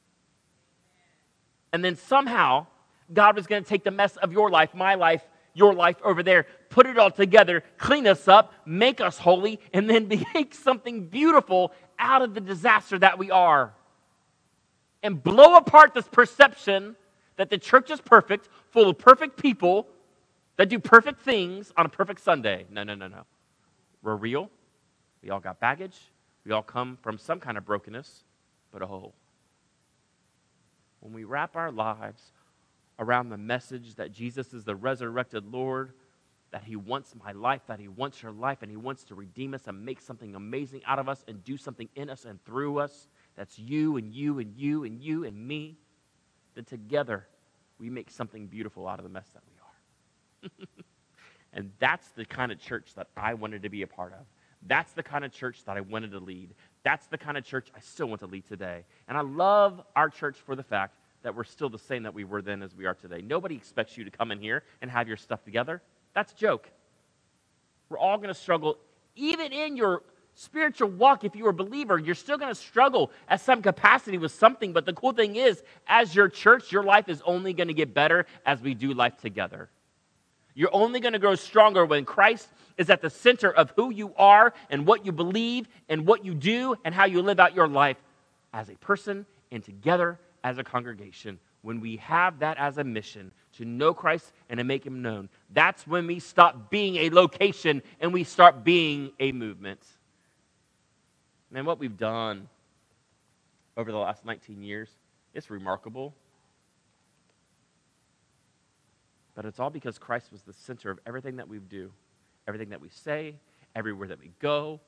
And 1.71 1.85
then 1.85 1.95
somehow, 1.95 2.65
God 3.11 3.35
was 3.35 3.47
going 3.47 3.63
to 3.63 3.69
take 3.69 3.83
the 3.83 3.91
mess 3.91 4.15
of 4.17 4.31
your 4.31 4.49
life, 4.49 4.73
my 4.73 4.95
life, 4.95 5.23
your 5.53 5.73
life 5.73 5.97
over 6.03 6.23
there, 6.23 6.47
put 6.69 6.87
it 6.87 6.97
all 6.97 7.11
together, 7.11 7.63
clean 7.77 8.07
us 8.07 8.27
up, 8.27 8.53
make 8.65 9.01
us 9.01 9.17
holy, 9.17 9.59
and 9.73 9.89
then 9.89 10.07
make 10.33 10.53
something 10.53 11.07
beautiful 11.07 11.71
out 11.99 12.21
of 12.21 12.33
the 12.33 12.41
disaster 12.41 12.97
that 12.99 13.17
we 13.17 13.31
are. 13.31 13.73
And 15.01 15.21
blow 15.21 15.55
apart 15.55 15.93
this 15.93 16.07
perception 16.07 16.95
that 17.35 17.49
the 17.49 17.57
church 17.57 17.91
is 17.91 17.99
perfect, 17.99 18.47
full 18.71 18.89
of 18.89 18.97
perfect 18.97 19.41
people 19.41 19.87
that 20.57 20.69
do 20.69 20.79
perfect 20.79 21.21
things 21.21 21.71
on 21.75 21.85
a 21.85 21.89
perfect 21.89 22.21
Sunday. 22.21 22.65
No, 22.69 22.83
no, 22.83 22.95
no, 22.95 23.07
no. 23.07 23.23
We're 24.01 24.15
real. 24.15 24.49
We 25.21 25.29
all 25.29 25.39
got 25.39 25.59
baggage. 25.59 25.97
We 26.45 26.51
all 26.51 26.61
come 26.61 26.97
from 27.01 27.17
some 27.17 27.39
kind 27.39 27.57
of 27.57 27.65
brokenness, 27.65 28.23
but 28.71 28.81
whole. 28.81 29.13
When 30.99 31.13
we 31.13 31.23
wrap 31.23 31.55
our 31.55 31.71
lives 31.71 32.32
around 32.99 33.29
the 33.29 33.37
message 33.37 33.95
that 33.95 34.11
Jesus 34.11 34.53
is 34.53 34.63
the 34.63 34.75
resurrected 34.75 35.51
Lord, 35.51 35.93
that 36.51 36.63
He 36.63 36.75
wants 36.75 37.15
my 37.15 37.31
life, 37.31 37.61
that 37.67 37.79
He 37.79 37.87
wants 37.87 38.21
your 38.21 38.31
life, 38.31 38.61
and 38.61 38.69
He 38.69 38.77
wants 38.77 39.03
to 39.05 39.15
redeem 39.15 39.53
us 39.53 39.67
and 39.67 39.83
make 39.83 40.01
something 40.01 40.35
amazing 40.35 40.81
out 40.85 40.99
of 40.99 41.09
us 41.09 41.23
and 41.27 41.43
do 41.43 41.57
something 41.57 41.89
in 41.95 42.09
us 42.09 42.25
and 42.25 42.43
through 42.45 42.79
us. 42.79 43.07
That's 43.35 43.57
you 43.57 43.97
and 43.97 44.13
you 44.13 44.39
and 44.39 44.55
you 44.55 44.83
and 44.83 45.01
you 45.01 45.23
and 45.23 45.47
me. 45.47 45.77
Then 46.55 46.65
together 46.65 47.27
we 47.79 47.89
make 47.89 48.11
something 48.11 48.47
beautiful 48.47 48.87
out 48.87 48.99
of 48.99 49.03
the 49.03 49.09
mess 49.09 49.27
that 49.33 49.41
we 49.47 50.49
are. 50.51 50.67
and 51.53 51.71
that's 51.79 52.07
the 52.09 52.25
kind 52.25 52.51
of 52.51 52.59
church 52.59 52.93
that 52.95 53.07
I 53.17 53.33
wanted 53.33 53.63
to 53.63 53.69
be 53.69 53.81
a 53.81 53.87
part 53.87 54.13
of. 54.13 54.25
That's 54.65 54.93
the 54.93 55.03
kind 55.03 55.25
of 55.25 55.31
church 55.31 55.65
that 55.65 55.75
I 55.75 55.81
wanted 55.81 56.11
to 56.11 56.19
lead. 56.19 56.53
That's 56.83 57.07
the 57.07 57.17
kind 57.17 57.37
of 57.37 57.43
church 57.43 57.69
I 57.75 57.79
still 57.79 58.07
want 58.07 58.21
to 58.21 58.27
lead 58.27 58.47
today. 58.47 58.85
And 59.07 59.17
I 59.17 59.21
love 59.21 59.81
our 59.95 60.09
church 60.09 60.37
for 60.37 60.55
the 60.55 60.63
fact 60.63 60.95
that 61.23 61.35
we're 61.35 61.43
still 61.43 61.69
the 61.69 61.79
same 61.79 62.03
that 62.03 62.13
we 62.13 62.23
were 62.23 62.41
then 62.41 62.61
as 62.61 62.75
we 62.75 62.85
are 62.85 62.93
today. 62.93 63.21
Nobody 63.21 63.55
expects 63.55 63.97
you 63.97 64.03
to 64.03 64.11
come 64.11 64.31
in 64.31 64.39
here 64.39 64.63
and 64.81 64.91
have 64.91 65.07
your 65.07 65.17
stuff 65.17 65.43
together. 65.43 65.81
That's 66.13 66.31
a 66.31 66.35
joke. 66.35 66.69
We're 67.89 67.97
all 67.97 68.17
going 68.17 68.29
to 68.29 68.33
struggle. 68.33 68.77
Even 69.15 69.51
in 69.51 69.75
your 69.75 70.03
spiritual 70.35 70.89
walk, 70.89 71.23
if 71.23 71.35
you're 71.35 71.49
a 71.49 71.53
believer, 71.53 71.97
you're 71.97 72.15
still 72.15 72.37
going 72.37 72.53
to 72.53 72.59
struggle 72.59 73.11
at 73.27 73.41
some 73.41 73.61
capacity 73.61 74.17
with 74.17 74.31
something. 74.31 74.73
But 74.73 74.85
the 74.85 74.93
cool 74.93 75.13
thing 75.13 75.35
is, 75.35 75.63
as 75.87 76.15
your 76.15 76.27
church, 76.27 76.71
your 76.71 76.83
life 76.83 77.09
is 77.09 77.21
only 77.25 77.53
going 77.53 77.67
to 77.67 77.73
get 77.73 77.93
better 77.93 78.25
as 78.45 78.61
we 78.61 78.73
do 78.73 78.93
life 78.93 79.17
together. 79.17 79.69
You're 80.55 80.73
only 80.73 80.99
going 80.99 81.13
to 81.13 81.19
grow 81.19 81.35
stronger 81.35 81.85
when 81.85 82.05
Christ 82.05 82.47
is 82.77 82.89
at 82.89 83.01
the 83.01 83.09
center 83.09 83.51
of 83.51 83.71
who 83.75 83.91
you 83.91 84.13
are 84.17 84.53
and 84.69 84.85
what 84.85 85.05
you 85.05 85.11
believe 85.11 85.67
and 85.89 86.05
what 86.05 86.25
you 86.25 86.33
do 86.33 86.75
and 86.83 86.93
how 86.93 87.05
you 87.05 87.21
live 87.21 87.39
out 87.39 87.55
your 87.55 87.67
life 87.67 87.97
as 88.53 88.69
a 88.69 88.75
person 88.75 89.25
and 89.51 89.63
together 89.63 90.19
as 90.43 90.57
a 90.57 90.63
congregation. 90.63 91.39
When 91.61 91.79
we 91.79 91.97
have 91.97 92.39
that 92.39 92.57
as 92.57 92.77
a 92.77 92.83
mission, 92.83 93.31
to 93.57 93.65
know 93.65 93.93
Christ 93.93 94.33
and 94.49 94.57
to 94.57 94.63
make 94.63 94.85
him 94.85 95.01
known. 95.01 95.29
That's 95.53 95.87
when 95.87 96.07
we 96.07 96.19
stop 96.19 96.69
being 96.69 96.95
a 96.97 97.09
location 97.09 97.81
and 98.01 98.11
we 98.11 98.23
start 98.23 98.63
being 98.63 99.11
a 99.19 99.31
movement. 99.31 99.81
Man, 101.51 101.65
what 101.65 101.79
we've 101.79 101.97
done 101.97 102.49
over 103.77 103.91
the 103.91 103.97
last 103.97 104.25
19 104.25 104.61
years, 104.61 104.89
it's 105.33 105.49
remarkable. 105.49 106.13
But 109.35 109.45
it's 109.45 109.59
all 109.59 109.69
because 109.69 109.97
Christ 109.97 110.31
was 110.31 110.41
the 110.41 110.53
center 110.53 110.91
of 110.91 110.99
everything 111.05 111.37
that 111.37 111.47
we 111.47 111.59
do. 111.59 111.91
everything 112.47 112.69
that 112.69 112.81
we 112.81 112.89
say, 112.89 113.35
everywhere 113.75 114.07
that 114.09 114.19
we 114.19 114.31
go, 114.39 114.79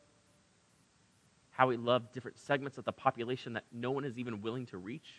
how 1.52 1.68
we 1.68 1.78
love 1.78 2.12
different 2.12 2.38
segments 2.38 2.78
of 2.78 2.84
the 2.84 2.92
population 2.92 3.54
that 3.54 3.64
no 3.72 3.92
one 3.92 4.04
is 4.04 4.18
even 4.18 4.42
willing 4.42 4.66
to 4.66 4.78
reach. 4.78 5.14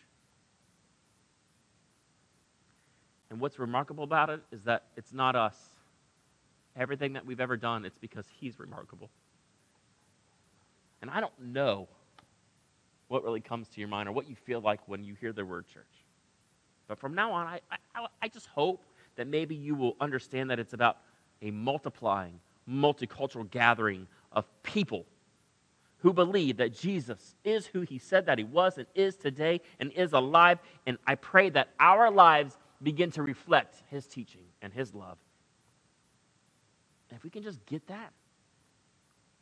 And 3.37 3.41
what's 3.43 3.59
remarkable 3.59 4.03
about 4.03 4.31
it 4.31 4.41
is 4.51 4.63
that 4.63 4.85
it's 4.97 5.13
not 5.13 5.37
us. 5.37 5.55
Everything 6.75 7.13
that 7.13 7.27
we've 7.27 7.39
ever 7.39 7.59
done, 7.59 7.85
it's 7.85 7.99
because 7.99 8.25
He's 8.41 8.59
remarkable. 8.59 9.11
And 11.03 11.11
I 11.11 11.21
don't 11.21 11.39
know 11.39 11.87
what 13.09 13.23
really 13.25 13.43
comes 13.43 13.69
to 13.69 13.79
your 13.79 13.91
mind 13.91 14.09
or 14.09 14.13
what 14.13 14.27
you 14.27 14.37
feel 14.37 14.63
like 14.63 14.81
when 14.89 15.05
you 15.05 15.15
hear 15.21 15.35
the 15.35 15.45
word 15.45 15.67
church. 15.67 15.85
But 16.89 16.99
from 16.99 17.15
now 17.15 17.31
on, 17.31 17.47
I, 17.47 17.61
I, 17.95 18.07
I 18.23 18.29
just 18.29 18.47
hope 18.47 18.83
that 19.17 19.27
maybe 19.27 19.55
you 19.55 19.75
will 19.75 19.97
understand 20.01 20.49
that 20.49 20.59
it's 20.59 20.73
about 20.73 20.97
a 21.43 21.51
multiplying, 21.51 22.41
multicultural 22.67 23.51
gathering 23.51 24.07
of 24.33 24.47
people 24.63 25.05
who 25.99 26.15
believe 26.15 26.57
that 26.57 26.73
Jesus 26.73 27.35
is 27.45 27.67
who 27.67 27.83
he 27.83 27.99
said 27.99 28.25
that 28.25 28.39
he 28.39 28.45
was 28.45 28.79
and 28.79 28.87
is 28.95 29.15
today 29.15 29.61
and 29.79 29.93
is 29.93 30.15
alive. 30.15 30.59
And 30.87 30.97
I 31.07 31.17
pray 31.17 31.51
that 31.51 31.69
our 31.79 32.11
lives 32.11 32.57
begin 32.83 33.11
to 33.13 33.23
reflect 33.23 33.83
his 33.91 34.07
teaching 34.07 34.45
and 34.63 34.73
his 34.73 34.95
love. 34.95 35.19
If 37.11 37.23
we 37.23 37.31
can 37.31 37.43
just 37.43 37.65
get 37.67 37.87
that, 37.87 38.13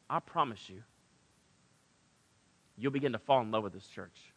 I 0.08 0.20
promise 0.20 0.68
you, 0.68 0.82
you'll 2.76 2.92
begin 2.92 3.12
to 3.12 3.18
fall 3.18 3.40
in 3.40 3.50
love 3.50 3.62
with 3.62 3.72
this 3.72 3.86
church. 3.86 4.32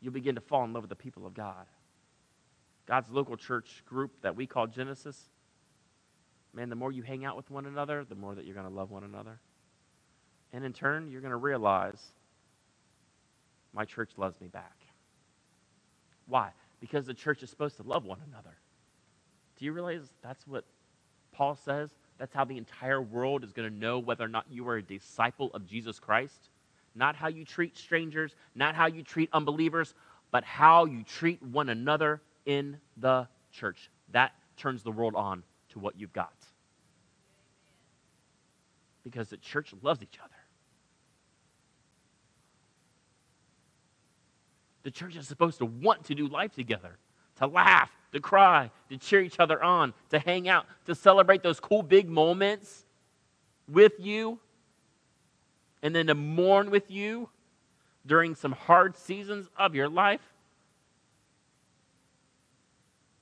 You'll 0.00 0.12
begin 0.12 0.34
to 0.36 0.40
fall 0.40 0.64
in 0.64 0.72
love 0.72 0.82
with 0.82 0.90
the 0.90 0.96
people 0.96 1.26
of 1.26 1.34
God. 1.34 1.66
God's 2.86 3.10
local 3.10 3.36
church 3.36 3.82
group 3.86 4.12
that 4.22 4.36
we 4.36 4.46
call 4.46 4.66
Genesis, 4.66 5.30
man, 6.52 6.68
the 6.68 6.76
more 6.76 6.92
you 6.92 7.02
hang 7.02 7.24
out 7.24 7.36
with 7.36 7.50
one 7.50 7.66
another, 7.66 8.04
the 8.04 8.14
more 8.14 8.34
that 8.34 8.44
you're 8.44 8.54
going 8.54 8.68
to 8.68 8.72
love 8.72 8.90
one 8.90 9.04
another. 9.04 9.40
And 10.52 10.64
in 10.64 10.72
turn, 10.72 11.10
you're 11.10 11.22
going 11.22 11.30
to 11.30 11.36
realize 11.36 12.12
my 13.72 13.84
church 13.84 14.12
loves 14.16 14.40
me 14.40 14.46
back. 14.46 14.76
Why? 16.26 16.50
Because 16.80 17.06
the 17.06 17.14
church 17.14 17.42
is 17.42 17.50
supposed 17.50 17.76
to 17.76 17.82
love 17.82 18.04
one 18.04 18.18
another. 18.28 18.56
Do 19.58 19.64
you 19.64 19.72
realize 19.72 20.12
that's 20.22 20.46
what 20.46 20.64
Paul 21.32 21.56
says? 21.56 21.90
That's 22.18 22.34
how 22.34 22.44
the 22.44 22.56
entire 22.56 23.00
world 23.00 23.44
is 23.44 23.52
going 23.52 23.70
to 23.70 23.76
know 23.76 23.98
whether 23.98 24.24
or 24.24 24.28
not 24.28 24.46
you 24.50 24.68
are 24.68 24.76
a 24.76 24.82
disciple 24.82 25.50
of 25.54 25.66
Jesus 25.66 25.98
Christ. 25.98 26.50
Not 26.94 27.16
how 27.16 27.28
you 27.28 27.44
treat 27.44 27.76
strangers, 27.76 28.34
not 28.54 28.74
how 28.74 28.86
you 28.86 29.02
treat 29.02 29.28
unbelievers, 29.32 29.94
but 30.30 30.44
how 30.44 30.84
you 30.84 31.02
treat 31.02 31.42
one 31.42 31.68
another 31.68 32.20
in 32.46 32.78
the 32.96 33.26
church. 33.52 33.90
That 34.12 34.32
turns 34.56 34.82
the 34.82 34.92
world 34.92 35.14
on 35.14 35.42
to 35.70 35.78
what 35.78 35.98
you've 35.98 36.12
got. 36.12 36.34
Because 39.02 39.28
the 39.28 39.36
church 39.36 39.72
loves 39.82 40.02
each 40.02 40.18
other. 40.22 40.33
The 44.84 44.90
church 44.90 45.16
is 45.16 45.26
supposed 45.26 45.58
to 45.58 45.66
want 45.66 46.04
to 46.04 46.14
do 46.14 46.28
life 46.28 46.54
together, 46.54 46.98
to 47.38 47.46
laugh, 47.46 47.90
to 48.12 48.20
cry, 48.20 48.70
to 48.90 48.96
cheer 48.96 49.20
each 49.20 49.40
other 49.40 49.62
on, 49.62 49.92
to 50.10 50.18
hang 50.18 50.48
out, 50.48 50.66
to 50.86 50.94
celebrate 50.94 51.42
those 51.42 51.58
cool 51.58 51.82
big 51.82 52.08
moments 52.08 52.84
with 53.68 53.94
you, 53.98 54.38
and 55.82 55.94
then 55.94 56.06
to 56.06 56.14
mourn 56.14 56.70
with 56.70 56.90
you 56.90 57.28
during 58.06 58.34
some 58.34 58.52
hard 58.52 58.96
seasons 58.96 59.48
of 59.56 59.74
your 59.74 59.88
life. 59.88 60.20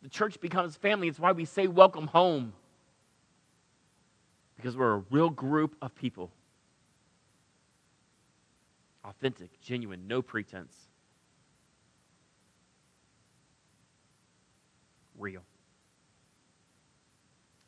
The 0.03 0.09
church 0.09 0.40
becomes 0.40 0.75
family. 0.75 1.07
It's 1.07 1.20
why 1.20 1.31
we 1.31 1.44
say 1.44 1.68
welcome 1.68 2.09
home. 2.09 2.53
Because 4.57 4.77
we're 4.77 4.94
a 4.94 5.05
real 5.11 5.31
group 5.31 5.77
of 5.81 5.94
people. 5.94 6.33
Authentic, 9.05 9.61
genuine, 9.61 10.09
no 10.09 10.22
pretense. 10.22 10.75
Real. 15.22 15.42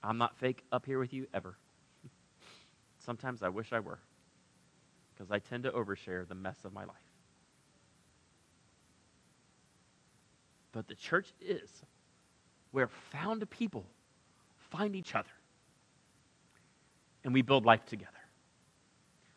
I'm 0.03 0.19
not 0.19 0.37
fake 0.37 0.64
up 0.71 0.85
here 0.85 0.99
with 0.99 1.14
you 1.14 1.27
ever. 1.33 1.57
Sometimes 2.99 3.43
I 3.43 3.49
wish 3.49 3.73
I 3.73 3.81
were, 3.81 4.01
because 5.14 5.31
I 5.31 5.38
tend 5.38 5.62
to 5.62 5.71
overshare 5.71 6.29
the 6.29 6.35
mess 6.35 6.59
of 6.64 6.75
my 6.75 6.85
life. 6.85 6.97
But 10.73 10.88
the 10.88 10.95
church 10.95 11.33
is 11.40 11.71
where 12.73 12.88
found 12.88 13.49
people 13.49 13.87
find 14.71 14.97
each 14.97 15.14
other 15.14 15.31
and 17.23 17.33
we 17.33 17.43
build 17.43 17.64
life 17.64 17.87
together. 17.87 18.11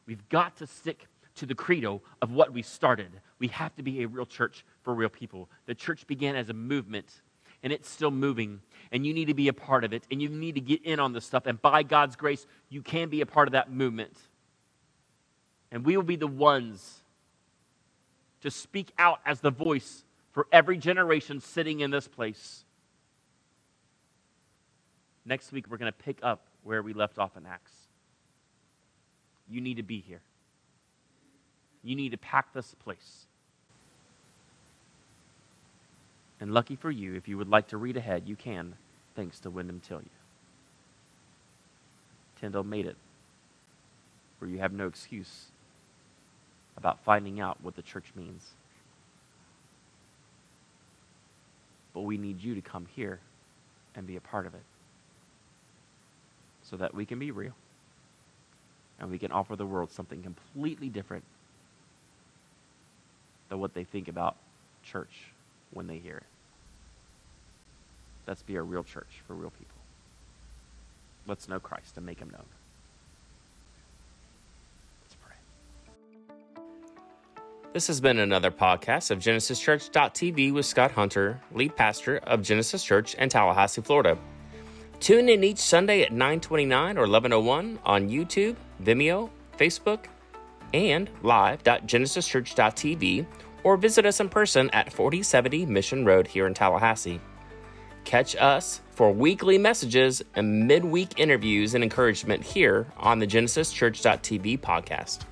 We've 0.08 0.27
got 0.30 0.58
to 0.58 0.67
stick 0.67 1.08
to 1.36 1.45
the 1.45 1.53
credo 1.53 2.01
of 2.21 2.32
what 2.32 2.51
we 2.51 2.63
started. 2.63 3.12
We 3.38 3.49
have 3.49 3.75
to 3.75 3.84
be 3.84 4.01
a 4.01 4.08
real 4.08 4.25
church 4.25 4.65
for 4.82 4.95
real 4.95 5.10
people. 5.10 5.49
The 5.67 5.75
church 5.75 6.08
began 6.08 6.36
as 6.36 6.49
a 6.49 6.53
movement 6.53 7.21
and 7.67 7.73
it's 7.73 7.89
still 7.89 8.12
moving 8.12 8.62
and 8.93 9.06
you 9.06 9.13
need 9.13 9.25
to 9.25 9.34
be 9.34 9.49
a 9.49 9.53
part 9.53 9.84
of 9.84 9.91
it 9.91 10.03
and 10.10 10.21
you 10.21 10.30
need 10.30 10.56
to 10.56 10.62
get 10.62 10.82
in 10.86 11.01
on 11.01 11.12
this 11.12 11.25
stuff 11.25 11.45
and 11.45 11.62
by 11.62 11.84
god's 11.84 12.15
grace 12.15 12.47
you 12.69 12.82
can 12.82 13.10
be 13.10 13.19
a 13.19 13.25
part 13.25 13.49
of 13.49 13.51
that 13.51 13.69
movement. 13.69 14.17
And 15.69 15.86
we 15.86 15.97
will 15.97 16.03
be 16.03 16.15
the 16.15 16.27
ones 16.27 17.01
to 18.39 18.49
speak 18.49 18.93
out 18.97 19.19
as 19.25 19.41
the 19.41 19.51
voice 19.51 20.06
for 20.32 20.47
every 20.49 20.77
generation 20.77 21.41
sitting 21.41 21.82
in 21.82 21.91
this 21.91 22.08
place. 22.08 22.63
Next 25.25 25.51
week 25.51 25.65
we're 25.69 25.75
going 25.75 25.91
to 25.91 25.97
pick 25.97 26.19
up 26.23 26.47
where 26.63 26.82
we 26.82 26.93
left 26.93 27.19
off 27.19 27.36
in 27.36 27.45
acts. 27.45 27.73
You 29.49 29.60
need 29.60 29.75
to 29.75 29.84
be 29.84 29.99
here. 29.99 30.21
You 31.84 31.97
need 31.97 32.12
to 32.12 32.17
pack 32.17 32.53
this 32.53 32.73
place 32.75 33.26
And 36.39 36.54
lucky 36.54 36.76
for 36.76 36.91
you, 36.91 37.15
if 37.15 37.28
you 37.28 37.38
would 37.38 37.50
like 37.50 37.67
to 37.69 37.78
read 37.78 37.97
ahead, 37.97 38.23
you 38.28 38.36
can, 38.36 38.76
thanks 39.15 39.39
to 39.39 39.50
Wyndham 39.50 39.82
Tillieu. 39.88 40.06
Tyndale 42.39 42.63
made 42.63 42.86
it 42.86 42.95
where 44.39 44.50
you 44.50 44.60
have 44.60 44.71
no 44.71 44.88
excuse 44.88 45.45
about 46.78 47.00
finding 47.04 47.39
out 47.39 47.58
what 47.63 47.76
the 47.76 47.82
church 47.82 48.06
means. 48.15 48.43
But 51.93 52.02
we 52.02 52.17
need 52.17 52.43
you 52.43 52.54
to 52.54 52.62
come 52.62 52.86
here 52.95 53.19
and 53.95 54.06
be 54.06 54.15
a 54.15 54.21
part 54.21 54.45
of 54.45 54.54
it 54.54 54.62
so 56.62 56.78
that 56.78 56.93
we 56.93 57.06
can 57.06 57.17
be 57.17 57.32
real 57.32 57.56
and 59.00 59.10
we 59.10 59.17
can 59.17 59.32
offer 59.32 59.56
the 59.56 59.65
world 59.65 59.91
something 59.91 60.21
completely 60.21 60.89
different 60.89 61.23
than 63.50 63.60
what 63.60 63.73
they 63.73 63.84
think 63.84 64.08
about 64.08 64.36
church 64.84 65.32
when 65.71 65.88
they 65.88 65.97
hear 65.97 66.17
it. 66.17 66.23
Let's 68.27 68.43
be 68.43 68.56
a 68.56 68.62
real 68.62 68.84
church 68.84 69.21
for 69.25 69.34
real 69.34 69.51
people. 69.51 69.77
Let's 71.27 71.47
know 71.47 71.60
Christ 71.60 71.97
and 71.97 72.06
make 72.06 72.19
him 72.19 72.30
known. 72.30 72.45
Let's 75.03 75.15
pray. 75.15 75.36
This 77.73 77.88
has 77.88 78.01
been 78.01 78.19
another 78.19 78.51
podcast 78.51 79.12
of 79.12 79.19
GenesisChurch.tv 79.19 80.53
with 80.53 80.65
Scott 80.65 80.91
Hunter, 80.91 81.39
lead 81.53 81.75
pastor 81.75 82.17
of 82.17 82.41
Genesis 82.41 82.84
Church 82.84 83.13
in 83.15 83.30
Tallahassee, 83.30 83.82
Florida. 83.82 84.17
Tune 84.99 85.30
in 85.30 85.43
each 85.43 85.60
Sunday 85.60 86.01
at 86.01 86.12
929 86.12 86.97
or 86.97 87.01
1101 87.01 87.80
on 87.86 88.10
YouTube, 88.10 88.56
Vimeo, 88.84 89.30
Facebook, 89.58 90.06
and 90.73 91.10
live.genesischurch.tv 91.23 93.25
or 93.67 93.75
visit 93.75 94.06
us 94.06 94.21
in 94.21 94.30
person 94.30 94.69
at 94.69 94.93
4070 94.93 95.65
Mission 95.65 96.06
Road 96.06 96.25
here 96.25 96.47
in 96.47 96.53
Tallahassee. 96.53 97.19
Catch 98.06 98.34
us 98.38 98.80
for 98.91 99.12
weekly 99.12 99.58
messages 99.58 100.23
and 100.36 100.69
midweek 100.69 101.19
interviews 101.19 101.75
and 101.75 101.84
encouragement 101.84 102.41
here 102.41 102.88
on 102.95 103.19
the 103.19 103.27
GenesisChurch.tv 103.27 104.62
podcast. 104.62 105.25